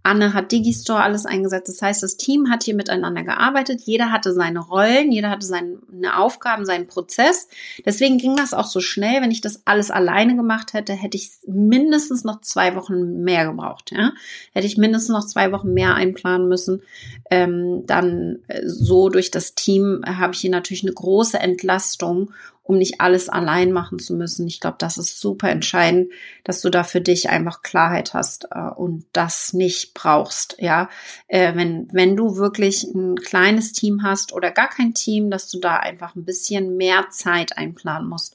Anne 0.06 0.34
hat 0.34 0.52
Digistore 0.52 1.02
alles 1.02 1.26
eingesetzt. 1.26 1.68
Das 1.68 1.82
heißt, 1.82 2.02
das 2.04 2.16
Team 2.16 2.48
hat 2.48 2.62
hier 2.62 2.76
miteinander 2.76 3.24
gearbeitet. 3.24 3.80
Jeder 3.84 4.12
hatte 4.12 4.32
seine 4.32 4.60
Rollen, 4.60 5.10
jeder 5.10 5.30
hatte 5.30 5.44
seine 5.44 5.80
Aufgaben, 6.16 6.64
seinen 6.64 6.86
Prozess. 6.86 7.48
Deswegen 7.84 8.16
ging 8.16 8.36
das 8.36 8.54
auch 8.54 8.66
so 8.66 8.80
schnell. 8.80 9.20
Wenn 9.20 9.32
ich 9.32 9.40
das 9.40 9.62
alles 9.64 9.90
alleine 9.90 10.36
gemacht 10.36 10.74
hätte, 10.74 10.92
hätte 10.92 11.16
ich 11.16 11.30
mindestens 11.48 12.22
noch 12.22 12.40
zwei 12.40 12.76
Wochen 12.76 13.24
mehr 13.24 13.46
gebraucht. 13.46 13.90
Ja? 13.90 14.12
Hätte 14.52 14.68
ich 14.68 14.76
mindestens 14.76 15.08
noch 15.10 15.26
zwei 15.26 15.50
Wochen 15.50 15.74
mehr 15.74 15.96
einplanen 15.96 16.46
müssen. 16.46 16.82
Ähm, 17.28 17.65
dann 17.86 18.40
äh, 18.48 18.62
so 18.66 19.08
durch 19.08 19.30
das 19.30 19.54
Team 19.54 20.02
habe 20.06 20.34
ich 20.34 20.40
hier 20.40 20.50
natürlich 20.50 20.82
eine 20.82 20.92
große 20.92 21.38
Entlastung 21.38 22.30
um 22.66 22.78
nicht 22.78 23.00
alles 23.00 23.28
allein 23.28 23.72
machen 23.72 23.98
zu 23.98 24.14
müssen. 24.14 24.46
Ich 24.46 24.60
glaube, 24.60 24.76
das 24.78 24.98
ist 24.98 25.20
super 25.20 25.50
entscheidend, 25.50 26.12
dass 26.44 26.60
du 26.60 26.70
da 26.70 26.82
für 26.82 27.00
dich 27.00 27.28
einfach 27.28 27.62
Klarheit 27.62 28.12
hast 28.12 28.48
äh, 28.50 28.70
und 28.70 29.06
das 29.12 29.52
nicht 29.52 29.94
brauchst. 29.94 30.56
Ja, 30.58 30.88
äh, 31.28 31.54
wenn 31.54 31.88
wenn 31.92 32.16
du 32.16 32.36
wirklich 32.36 32.84
ein 32.84 33.16
kleines 33.16 33.72
Team 33.72 34.02
hast 34.02 34.32
oder 34.32 34.50
gar 34.50 34.68
kein 34.68 34.94
Team, 34.94 35.30
dass 35.30 35.48
du 35.48 35.60
da 35.60 35.76
einfach 35.76 36.16
ein 36.16 36.24
bisschen 36.24 36.76
mehr 36.76 37.06
Zeit 37.10 37.56
einplanen 37.56 38.08
musst 38.08 38.34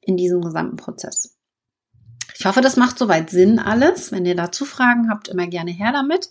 in 0.00 0.16
diesem 0.16 0.40
gesamten 0.40 0.76
Prozess. 0.76 1.36
Ich 2.36 2.46
hoffe, 2.46 2.60
das 2.60 2.76
macht 2.76 2.98
soweit 2.98 3.30
Sinn 3.30 3.58
alles. 3.58 4.12
Wenn 4.12 4.26
ihr 4.26 4.34
dazu 4.34 4.64
Fragen 4.64 5.08
habt, 5.10 5.28
immer 5.28 5.46
gerne 5.46 5.70
her 5.70 5.92
damit. 5.92 6.30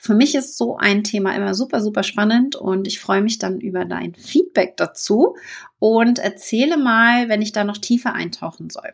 Für 0.00 0.14
mich 0.14 0.36
ist 0.36 0.56
so 0.56 0.76
ein 0.76 1.02
Thema 1.02 1.34
immer 1.34 1.54
super, 1.54 1.82
super 1.82 2.04
spannend 2.04 2.54
und 2.54 2.86
ich 2.86 3.00
freue 3.00 3.20
mich 3.20 3.38
dann 3.38 3.60
über 3.60 3.84
dein 3.84 4.14
Feedback 4.14 4.76
dazu 4.76 5.34
und 5.80 6.20
erzähle 6.20 6.76
mal, 6.76 7.28
wenn 7.28 7.42
ich 7.42 7.50
da 7.50 7.64
noch 7.64 7.78
tiefer 7.78 8.14
eintauchen 8.14 8.70
soll. 8.70 8.92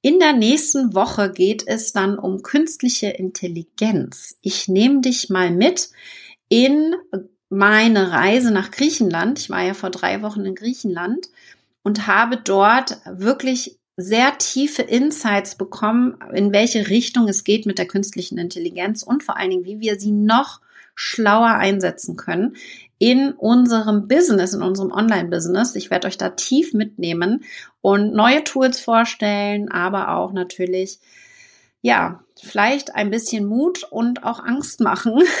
In 0.00 0.20
der 0.20 0.32
nächsten 0.32 0.94
Woche 0.94 1.32
geht 1.32 1.66
es 1.66 1.92
dann 1.92 2.18
um 2.18 2.42
künstliche 2.42 3.08
Intelligenz. 3.08 4.38
Ich 4.42 4.68
nehme 4.68 5.00
dich 5.00 5.28
mal 5.28 5.50
mit 5.50 5.90
in 6.48 6.94
meine 7.48 8.12
Reise 8.12 8.52
nach 8.52 8.70
Griechenland. 8.70 9.40
Ich 9.40 9.50
war 9.50 9.62
ja 9.62 9.74
vor 9.74 9.90
drei 9.90 10.22
Wochen 10.22 10.44
in 10.44 10.54
Griechenland 10.54 11.28
und 11.82 12.06
habe 12.06 12.36
dort 12.36 12.98
wirklich 13.06 13.78
sehr 13.96 14.36
tiefe 14.38 14.82
Insights 14.82 15.54
bekommen, 15.54 16.16
in 16.32 16.52
welche 16.52 16.88
Richtung 16.88 17.28
es 17.28 17.44
geht 17.44 17.64
mit 17.66 17.78
der 17.78 17.86
künstlichen 17.86 18.38
Intelligenz 18.38 19.02
und 19.02 19.22
vor 19.22 19.36
allen 19.36 19.50
Dingen, 19.50 19.64
wie 19.64 19.80
wir 19.80 20.00
sie 20.00 20.10
noch 20.10 20.60
schlauer 20.94 21.54
einsetzen 21.54 22.16
können 22.16 22.56
in 22.98 23.32
unserem 23.32 24.08
Business, 24.08 24.54
in 24.54 24.62
unserem 24.62 24.92
Online-Business. 24.92 25.74
Ich 25.76 25.90
werde 25.90 26.06
euch 26.06 26.18
da 26.18 26.30
tief 26.30 26.72
mitnehmen 26.72 27.44
und 27.80 28.14
neue 28.14 28.44
Tools 28.44 28.80
vorstellen, 28.80 29.70
aber 29.70 30.16
auch 30.16 30.32
natürlich, 30.32 31.00
ja, 31.82 32.24
vielleicht 32.40 32.94
ein 32.94 33.10
bisschen 33.10 33.46
Mut 33.46 33.84
und 33.90 34.24
auch 34.24 34.42
Angst 34.42 34.80
machen. 34.80 35.22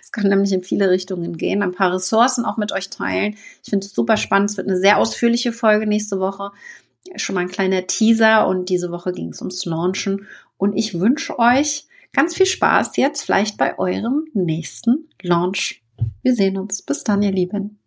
Es 0.00 0.12
kann 0.12 0.28
nämlich 0.28 0.52
in 0.52 0.62
viele 0.62 0.90
Richtungen 0.90 1.36
gehen. 1.36 1.60
Ein 1.60 1.72
paar 1.72 1.92
Ressourcen 1.92 2.44
auch 2.44 2.56
mit 2.56 2.70
euch 2.70 2.88
teilen. 2.88 3.36
Ich 3.64 3.70
finde 3.70 3.84
es 3.84 3.92
super 3.92 4.16
spannend. 4.16 4.50
Es 4.50 4.56
wird 4.56 4.68
eine 4.68 4.78
sehr 4.78 4.96
ausführliche 4.96 5.52
Folge 5.52 5.88
nächste 5.88 6.20
Woche 6.20 6.52
schon 7.16 7.34
mal 7.34 7.42
ein 7.42 7.48
kleiner 7.48 7.86
Teaser 7.86 8.46
und 8.46 8.68
diese 8.68 8.90
Woche 8.90 9.12
ging 9.12 9.30
es 9.30 9.40
ums 9.40 9.64
Launchen 9.64 10.26
und 10.56 10.74
ich 10.74 10.98
wünsche 10.98 11.38
euch 11.38 11.86
ganz 12.12 12.34
viel 12.34 12.46
Spaß 12.46 12.96
jetzt 12.96 13.22
vielleicht 13.22 13.56
bei 13.56 13.78
eurem 13.78 14.26
nächsten 14.32 15.08
Launch. 15.22 15.82
Wir 16.22 16.34
sehen 16.34 16.58
uns. 16.58 16.82
Bis 16.82 17.04
dann, 17.04 17.22
ihr 17.22 17.32
Lieben. 17.32 17.78